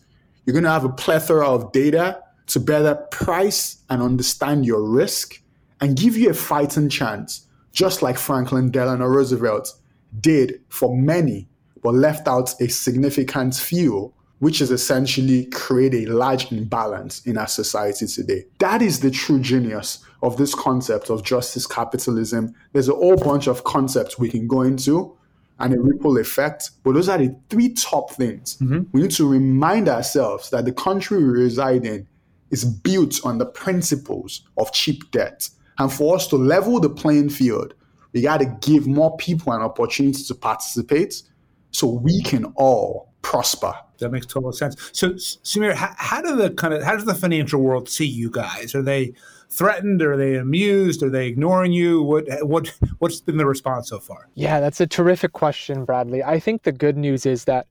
You're 0.46 0.54
going 0.54 0.64
to 0.64 0.72
have 0.72 0.86
a 0.86 0.90
plethora 0.90 1.48
of 1.48 1.72
data 1.72 2.22
to 2.48 2.60
better 2.60 2.96
price 3.12 3.84
and 3.90 4.02
understand 4.02 4.66
your 4.66 4.84
risk 4.84 5.42
and 5.80 5.98
give 5.98 6.16
you 6.16 6.30
a 6.30 6.34
fighting 6.34 6.90
chance, 6.90 7.48
just 7.72 8.02
like 8.02 8.18
Franklin 8.18 8.70
Delano 8.70 9.08
Roosevelt 9.08 9.74
did 10.20 10.62
for 10.70 10.96
many, 10.96 11.48
but 11.82 11.94
left 11.94 12.28
out 12.28 12.54
a 12.62 12.68
significant 12.68 13.56
few, 13.56 14.14
which 14.42 14.60
is 14.60 14.72
essentially 14.72 15.46
create 15.46 15.94
a 15.94 16.12
large 16.12 16.52
imbalance 16.52 17.26
in 17.28 17.38
our 17.38 17.48
society 17.48 18.08
today. 18.08 18.44
That 18.58 18.82
is 18.82 19.00
the 19.00 19.12
true 19.12 19.40
genius 19.40 20.04
of 20.24 20.36
this 20.38 20.56
concept 20.56 21.12
of 21.12 21.24
justice 21.24 21.68
capitalism. 21.68 22.56
There's 22.74 22.90
a 22.90 22.96
whole 22.96 23.18
bunch 23.18 23.46
of 23.46 23.64
concepts 23.64 24.18
we 24.18 24.30
can 24.30 24.48
go 24.48 24.64
into, 24.64 25.16
and 25.60 25.76
a 25.76 25.80
ripple 25.80 26.18
effect. 26.18 26.72
But 26.84 26.94
those 26.94 27.08
are 27.08 27.20
the 27.20 27.36
three 27.52 27.70
top 27.74 28.12
things. 28.14 28.58
Mm-hmm. 28.58 28.82
We 28.94 29.04
need 29.04 29.12
to 29.12 29.30
remind 29.30 29.88
ourselves 29.88 30.50
that 30.50 30.66
the 30.66 30.74
country 30.74 31.18
we 31.18 31.24
reside 31.24 31.86
in 31.86 32.08
is 32.50 32.66
built 32.66 33.24
on 33.24 33.38
the 33.38 33.46
principles 33.46 34.42
of 34.58 34.72
cheap 34.72 35.12
debt. 35.12 35.48
And 35.78 35.94
for 35.94 36.16
us 36.16 36.26
to 36.30 36.36
level 36.36 36.80
the 36.80 36.90
playing 36.90 37.30
field, 37.30 37.76
we 38.12 38.24
got 38.24 38.40
to 38.40 38.58
give 38.62 38.88
more 38.88 39.16
people 39.18 39.54
an 39.54 39.62
opportunity 39.62 40.24
to 40.24 40.34
participate 40.34 41.22
so 41.70 41.86
we 41.86 42.24
can 42.24 42.46
all 42.56 43.14
prosper. 43.22 43.74
That 44.02 44.12
makes 44.12 44.26
total 44.26 44.52
sense. 44.52 44.76
So, 44.92 45.12
Samir, 45.12 45.74
how, 45.74 45.94
how 45.98 46.22
do 46.22 46.36
the 46.36 46.52
kind 46.52 46.74
of 46.74 46.84
how 46.84 46.94
does 46.94 47.06
the 47.06 47.16
financial 47.16 47.62
world 47.62 47.90
see 47.90 48.06
you 48.06 48.30
guys? 48.30 48.76
Are 48.76 48.82
they 48.82 49.14
threatened? 49.50 50.02
Are 50.02 50.18
they 50.18 50.36
amused? 50.36 51.02
Are 51.04 51.10
they 51.10 51.28
ignoring 51.28 51.72
you? 51.72 52.04
What 52.04 52.26
what 52.46 52.68
what's 53.00 53.22
been 53.22 53.38
the 53.38 53.46
response 53.46 53.90
so 53.90 54.00
far? 54.00 54.28
Yeah, 54.36 54.60
that's 54.60 54.82
a 54.82 54.88
terrific 54.88 55.34
question, 55.34 55.86
Bradley. 55.86 56.24
I 56.24 56.40
think 56.40 56.64
the 56.64 56.72
good 56.72 56.98
news 56.98 57.26
is 57.26 57.46
that, 57.46 57.68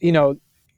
you 0.00 0.12
know, 0.12 0.36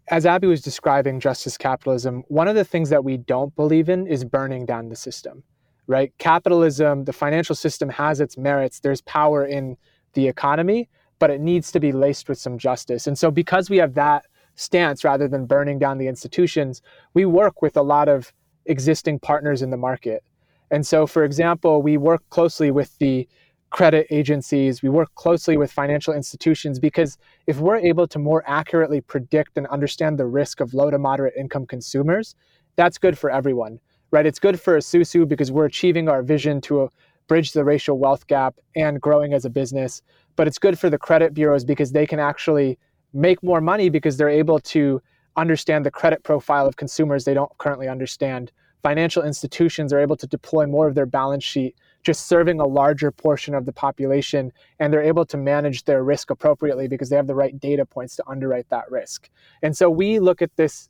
as 0.08 0.26
Abby 0.26 0.46
was 0.48 0.60
describing 0.60 1.20
justice 1.20 1.56
capitalism, 1.56 2.24
one 2.28 2.48
of 2.48 2.56
the 2.56 2.64
things 2.64 2.90
that 2.90 3.04
we 3.04 3.16
don't 3.16 3.54
believe 3.54 3.88
in 3.88 4.06
is 4.06 4.24
burning 4.24 4.66
down 4.66 4.88
the 4.88 4.96
system. 4.96 5.44
Right? 5.86 6.12
Capitalism, 6.18 7.04
the 7.04 7.12
financial 7.12 7.56
system 7.56 7.88
has 7.88 8.20
its 8.20 8.36
merits. 8.36 8.78
There's 8.78 9.00
power 9.00 9.44
in 9.44 9.76
the 10.12 10.28
economy, 10.28 10.88
but 11.18 11.30
it 11.30 11.40
needs 11.40 11.72
to 11.72 11.80
be 11.80 11.90
laced 11.90 12.28
with 12.28 12.38
some 12.38 12.58
justice. 12.58 13.08
And 13.08 13.18
so 13.18 13.30
because 13.32 13.68
we 13.68 13.78
have 13.78 13.94
that 13.94 14.24
stance 14.60 15.04
rather 15.04 15.26
than 15.26 15.46
burning 15.46 15.78
down 15.78 15.98
the 15.98 16.06
institutions, 16.06 16.82
we 17.14 17.24
work 17.24 17.62
with 17.62 17.76
a 17.76 17.82
lot 17.82 18.08
of 18.08 18.32
existing 18.66 19.18
partners 19.18 19.62
in 19.62 19.70
the 19.70 19.76
market. 19.76 20.22
And 20.70 20.86
so, 20.86 21.06
for 21.06 21.24
example, 21.24 21.82
we 21.82 21.96
work 21.96 22.22
closely 22.28 22.70
with 22.70 22.96
the 22.98 23.26
credit 23.70 24.06
agencies. 24.10 24.82
We 24.82 24.88
work 24.88 25.14
closely 25.14 25.56
with 25.56 25.72
financial 25.72 26.12
institutions 26.12 26.78
because 26.78 27.16
if 27.46 27.58
we're 27.58 27.76
able 27.76 28.06
to 28.08 28.18
more 28.18 28.42
accurately 28.46 29.00
predict 29.00 29.56
and 29.56 29.66
understand 29.68 30.18
the 30.18 30.26
risk 30.26 30.60
of 30.60 30.74
low 30.74 30.90
to 30.90 30.98
moderate 30.98 31.34
income 31.36 31.66
consumers, 31.66 32.34
that's 32.76 32.98
good 32.98 33.16
for 33.16 33.30
everyone, 33.30 33.80
right? 34.10 34.26
It's 34.26 34.38
good 34.38 34.60
for 34.60 34.76
Esusu 34.76 35.26
because 35.26 35.50
we're 35.50 35.66
achieving 35.66 36.08
our 36.08 36.22
vision 36.22 36.60
to 36.62 36.82
uh, 36.82 36.88
bridge 37.28 37.52
the 37.52 37.64
racial 37.64 37.98
wealth 37.98 38.26
gap 38.26 38.56
and 38.76 39.00
growing 39.00 39.32
as 39.32 39.44
a 39.44 39.50
business. 39.50 40.02
But 40.36 40.48
it's 40.48 40.58
good 40.58 40.78
for 40.78 40.90
the 40.90 40.98
credit 40.98 41.32
bureaus 41.32 41.64
because 41.64 41.92
they 41.92 42.06
can 42.06 42.18
actually 42.18 42.78
make 43.12 43.42
more 43.42 43.60
money 43.60 43.88
because 43.88 44.16
they're 44.16 44.28
able 44.28 44.58
to 44.60 45.02
understand 45.36 45.86
the 45.86 45.90
credit 45.90 46.22
profile 46.22 46.66
of 46.66 46.76
consumers 46.76 47.24
they 47.24 47.34
don't 47.34 47.56
currently 47.58 47.88
understand. 47.88 48.52
Financial 48.82 49.22
institutions 49.22 49.92
are 49.92 49.98
able 49.98 50.16
to 50.16 50.26
deploy 50.26 50.66
more 50.66 50.88
of 50.88 50.94
their 50.94 51.06
balance 51.06 51.44
sheet 51.44 51.76
just 52.02 52.26
serving 52.26 52.60
a 52.60 52.66
larger 52.66 53.10
portion 53.10 53.54
of 53.54 53.66
the 53.66 53.72
population 53.72 54.52
and 54.78 54.92
they're 54.92 55.02
able 55.02 55.26
to 55.26 55.36
manage 55.36 55.84
their 55.84 56.02
risk 56.02 56.30
appropriately 56.30 56.88
because 56.88 57.10
they 57.10 57.16
have 57.16 57.26
the 57.26 57.34
right 57.34 57.58
data 57.60 57.84
points 57.84 58.16
to 58.16 58.24
underwrite 58.26 58.68
that 58.70 58.90
risk. 58.90 59.28
And 59.62 59.76
so 59.76 59.90
we 59.90 60.18
look 60.18 60.40
at 60.40 60.56
this 60.56 60.88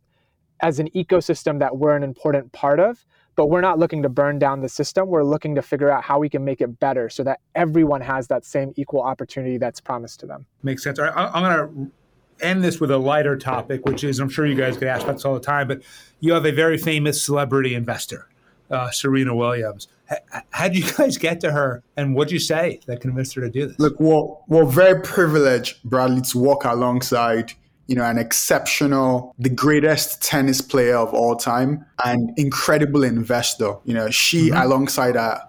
as 0.61 0.78
an 0.78 0.88
ecosystem 0.90 1.59
that 1.59 1.78
we're 1.78 1.96
an 1.96 2.02
important 2.02 2.52
part 2.52 2.78
of, 2.78 3.04
but 3.35 3.46
we're 3.46 3.62
not 3.62 3.78
looking 3.78 4.02
to 4.02 4.09
burn 4.09 4.38
down 4.38 4.61
the 4.61 4.68
system. 4.68 5.09
We're 5.09 5.24
looking 5.24 5.54
to 5.54 5.62
figure 5.62 5.90
out 5.90 6.04
how 6.04 6.18
we 6.18 6.28
can 6.28 6.44
make 6.44 6.61
it 6.61 6.78
better 6.78 7.09
so 7.09 7.24
that 7.24 7.40
everyone 7.54 8.02
has 8.02 8.28
that 8.28 8.44
same 8.44 8.72
equal 8.76 9.02
opportunity 9.02 9.56
that's 9.56 9.80
promised 9.80 10.20
to 10.20 10.26
them. 10.26 10.46
Makes 10.62 10.85
sense. 10.85 10.98
All 10.98 11.06
right, 11.06 11.14
I'm 11.16 11.42
going 11.42 11.87
to 11.87 11.92
end 12.42 12.64
this 12.64 12.81
with 12.81 12.90
a 12.90 12.98
lighter 12.98 13.37
topic, 13.37 13.85
which 13.87 14.05
is 14.05 14.18
I'm 14.18 14.29
sure 14.29 14.46
you 14.46 14.55
guys 14.55 14.76
get 14.76 14.88
asked 14.88 15.05
about 15.05 15.14
this 15.16 15.24
all 15.24 15.35
the 15.35 15.40
time, 15.40 15.68
but 15.68 15.83
you 16.20 16.33
have 16.33 16.44
a 16.44 16.53
very 16.53 16.79
famous 16.79 17.22
celebrity 17.22 17.74
investor, 17.74 18.29
uh, 18.70 18.90
Serena 18.90 19.35
Williams. 19.35 19.88
How'd 20.50 20.74
you 20.74 20.90
guys 20.96 21.16
get 21.16 21.40
to 21.40 21.53
her 21.53 21.83
and 21.96 22.14
what'd 22.14 22.33
you 22.33 22.40
say 22.40 22.81
that 22.87 23.00
convinced 23.00 23.35
her 23.37 23.42
to 23.42 23.50
do 23.50 23.68
this? 23.68 23.79
Look 23.79 23.98
we're, 24.00 24.26
we're 24.48 24.64
very 24.64 25.00
privileged 25.03 25.83
bradley 25.85 26.22
to 26.22 26.38
walk 26.38 26.64
alongside 26.64 27.53
you 27.87 27.96
know 27.96 28.05
an 28.05 28.18
exceptional 28.18 29.35
the 29.38 29.48
greatest 29.48 30.22
tennis 30.22 30.61
player 30.61 30.96
of 30.96 31.12
all 31.12 31.35
time 31.35 31.85
and 32.05 32.31
incredible 32.37 33.03
investor. 33.03 33.74
You 33.85 33.94
know 33.94 34.11
she 34.11 34.50
mm-hmm. 34.50 34.62
alongside 34.62 35.16
her 35.16 35.42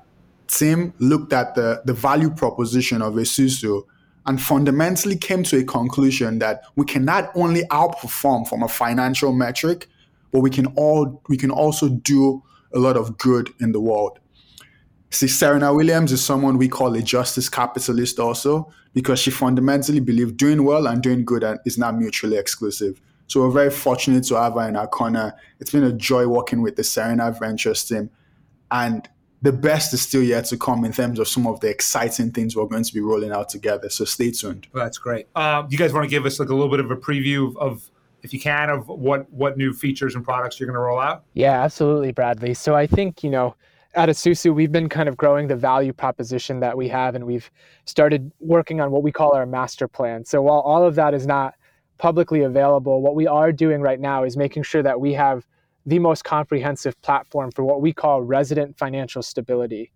team 0.48 0.94
looked 1.00 1.34
at 1.34 1.56
the 1.56 1.82
the 1.86 1.94
value 1.94 2.30
proposition 2.30 3.02
of 3.02 3.14
Esusu 3.14 3.84
and 4.26 4.42
fundamentally 4.42 5.16
came 5.18 5.44
to 5.44 5.58
a 5.58 5.64
conclusion 5.64 6.40
that 6.40 6.64
we 6.76 6.86
can 6.86 7.04
not 7.04 7.32
only 7.36 7.64
outperform 7.72 8.48
from 8.48 8.64
a 8.64 8.68
financial 8.68 9.34
metric 9.34 9.88
but 10.32 10.42
we 10.42 10.50
can 10.50 10.68
all 10.76 11.22
we 11.28 11.38
can 11.38 11.52
also 11.52 11.90
do 11.90 12.42
a 12.74 12.80
lot 12.80 12.96
of 12.96 13.18
good 13.18 13.50
in 13.60 13.72
the 13.72 13.82
world 13.82 14.20
See, 15.14 15.28
Serena 15.28 15.74
Williams 15.74 16.14
is 16.14 16.24
someone 16.24 16.58
we 16.58 16.70
call 16.70 16.96
a 16.96 17.02
justice 17.02 17.50
capitalist 17.50 18.18
also 18.18 18.72
because 18.94 19.20
she 19.20 19.30
fundamentally 19.30 20.00
believes 20.00 20.32
doing 20.32 20.64
well 20.64 20.88
and 20.88 21.04
doing 21.04 21.26
good 21.26 21.44
is 21.66 21.78
not 21.78 21.98
mutually 21.98 22.38
exclusive. 22.38 23.02
So 23.28 23.42
we're 23.42 23.52
very 23.52 23.72
fortunate 23.72 24.24
to 24.26 24.36
have 24.36 24.54
her 24.54 24.68
in 24.70 24.78
our 24.78 24.88
corner. 24.88 25.34
It's 25.60 25.72
been 25.72 25.84
a 25.84 25.92
joy 25.92 26.28
working 26.28 26.62
with 26.62 26.78
the 26.78 26.86
Serena 26.86 27.36
Ventures 27.38 27.84
team. 27.84 28.10
And 28.72 29.08
the 29.42 29.52
best 29.52 29.94
is 29.94 30.02
still 30.02 30.22
yet 30.22 30.46
to 30.46 30.58
come 30.58 30.86
in 30.86 30.92
terms 30.92 31.20
of 31.20 31.28
some 31.28 31.48
of 31.48 31.60
the 31.62 31.70
exciting 31.70 32.32
things 32.32 32.56
we're 32.56 32.66
going 32.66 32.84
to 32.84 32.94
be 32.94 33.00
rolling 33.00 33.32
out 33.32 33.50
together. 33.50 33.90
So 33.90 34.06
stay 34.06 34.32
tuned. 34.32 34.68
Well, 34.72 34.84
that's 34.84 35.00
great. 35.00 35.28
Um, 35.36 35.68
you 35.70 35.78
guys 35.78 35.94
want 35.94 36.04
to 36.04 36.10
give 36.10 36.26
us 36.26 36.40
like 36.40 36.50
a 36.50 36.54
little 36.54 36.70
bit 36.70 36.80
of 36.80 36.92
a 36.92 36.96
preview 36.96 37.48
of, 37.48 37.58
of 37.58 37.92
if 38.24 38.34
you 38.34 38.40
can, 38.40 38.70
of 38.70 38.88
what 38.88 39.32
what 39.32 39.58
new 39.58 39.74
features 39.74 40.16
and 40.16 40.24
products 40.24 40.60
you're 40.60 40.68
going 40.68 40.76
to 40.76 40.82
roll 40.82 41.00
out? 41.00 41.24
Yeah, 41.34 41.64
absolutely, 41.64 42.12
Bradley. 42.12 42.54
So 42.54 42.76
I 42.76 42.86
think 42.86 43.24
you 43.24 43.32
know 43.32 43.56
at 43.96 44.10
Esusu, 44.10 44.54
we've 44.54 44.72
been 44.72 44.90
kind 44.90 45.10
of 45.10 45.18
growing 45.18 45.48
the 45.48 45.56
value 45.56 45.92
proposition 45.92 46.60
that 46.60 46.78
we 46.78 46.88
have, 46.90 47.16
and 47.16 47.26
we've 47.26 47.50
started 47.86 48.32
working 48.40 48.80
on 48.80 48.92
what 48.92 49.04
we 49.04 49.12
call 49.12 49.34
our 49.34 49.46
master 49.46 49.88
plan. 49.88 50.24
So 50.24 50.42
while 50.42 50.60
all 50.60 50.84
of 50.84 50.96
that 50.96 51.14
is 51.14 51.26
not 51.26 51.56
publicly 51.98 52.42
available, 52.42 53.02
what 53.02 53.16
we 53.16 53.28
are 53.28 53.52
doing 53.52 53.82
right 53.82 54.00
now 54.00 54.24
is 54.24 54.38
making 54.38 54.64
sure 54.64 54.84
that 54.84 55.00
we 55.00 55.14
have 55.14 55.46
the 55.86 56.00
most 56.00 56.24
comprehensive 56.24 57.00
platform 57.02 57.52
for 57.52 57.64
what 57.64 57.82
we 57.82 57.94
call 57.94 58.22
resident 58.22 58.78
financial 58.78 59.24
stability. 59.24 59.92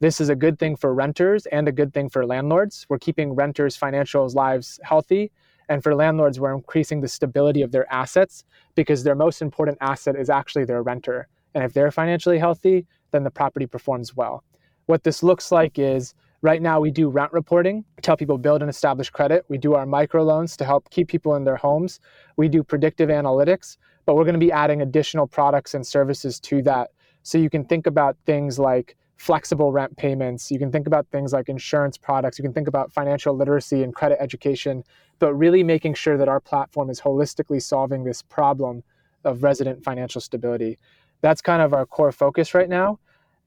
This 0.00 0.20
is 0.20 0.28
a 0.28 0.36
good 0.36 0.58
thing 0.58 0.76
for 0.76 0.92
renters 0.94 1.46
and 1.46 1.68
a 1.68 1.72
good 1.72 1.92
thing 1.92 2.08
for 2.08 2.26
landlords. 2.26 2.86
We're 2.88 2.98
keeping 2.98 3.34
renters' 3.34 3.76
financial 3.76 4.28
lives 4.28 4.78
healthy. 4.82 5.32
And 5.68 5.82
for 5.82 5.94
landlords, 5.94 6.38
we're 6.38 6.54
increasing 6.54 7.00
the 7.00 7.08
stability 7.08 7.62
of 7.62 7.72
their 7.72 7.90
assets 7.92 8.44
because 8.74 9.02
their 9.02 9.14
most 9.14 9.42
important 9.42 9.78
asset 9.80 10.16
is 10.16 10.30
actually 10.30 10.64
their 10.64 10.82
renter. 10.82 11.28
And 11.54 11.64
if 11.64 11.72
they're 11.72 11.90
financially 11.90 12.38
healthy, 12.38 12.86
then 13.10 13.24
the 13.24 13.30
property 13.30 13.66
performs 13.66 14.14
well. 14.14 14.44
What 14.86 15.02
this 15.02 15.22
looks 15.22 15.50
like 15.50 15.78
is 15.78 16.14
right 16.42 16.62
now 16.62 16.78
we 16.78 16.90
do 16.90 17.08
rent 17.08 17.32
reporting, 17.32 17.84
tell 18.02 18.16
people 18.16 18.38
build 18.38 18.62
and 18.62 18.70
establish 18.70 19.10
credit. 19.10 19.44
We 19.48 19.58
do 19.58 19.74
our 19.74 19.86
microloans 19.86 20.56
to 20.58 20.64
help 20.64 20.90
keep 20.90 21.08
people 21.08 21.34
in 21.34 21.44
their 21.44 21.56
homes. 21.56 21.98
We 22.36 22.48
do 22.48 22.62
predictive 22.62 23.08
analytics, 23.08 23.78
but 24.06 24.14
we're 24.14 24.24
going 24.24 24.34
to 24.34 24.38
be 24.38 24.52
adding 24.52 24.80
additional 24.80 25.26
products 25.26 25.74
and 25.74 25.86
services 25.86 26.40
to 26.40 26.62
that. 26.62 26.90
So 27.22 27.36
you 27.38 27.50
can 27.50 27.64
think 27.64 27.86
about 27.86 28.16
things 28.24 28.58
like 28.58 28.96
flexible 29.16 29.72
rent 29.72 29.96
payments. 29.96 30.50
You 30.50 30.58
can 30.58 30.70
think 30.70 30.86
about 30.86 31.06
things 31.08 31.32
like 31.32 31.48
insurance 31.48 31.98
products. 31.98 32.38
You 32.38 32.42
can 32.42 32.52
think 32.52 32.68
about 32.68 32.92
financial 32.92 33.36
literacy 33.36 33.82
and 33.82 33.94
credit 33.94 34.18
education, 34.20 34.84
but 35.18 35.34
really 35.34 35.62
making 35.62 35.94
sure 35.94 36.16
that 36.16 36.28
our 36.28 36.40
platform 36.40 36.88
is 36.88 37.00
holistically 37.00 37.62
solving 37.62 38.04
this 38.04 38.22
problem 38.22 38.82
of 39.24 39.42
resident 39.42 39.82
financial 39.82 40.20
stability. 40.20 40.78
That's 41.20 41.40
kind 41.40 41.62
of 41.62 41.74
our 41.74 41.86
core 41.86 42.12
focus 42.12 42.54
right 42.54 42.68
now. 42.68 42.98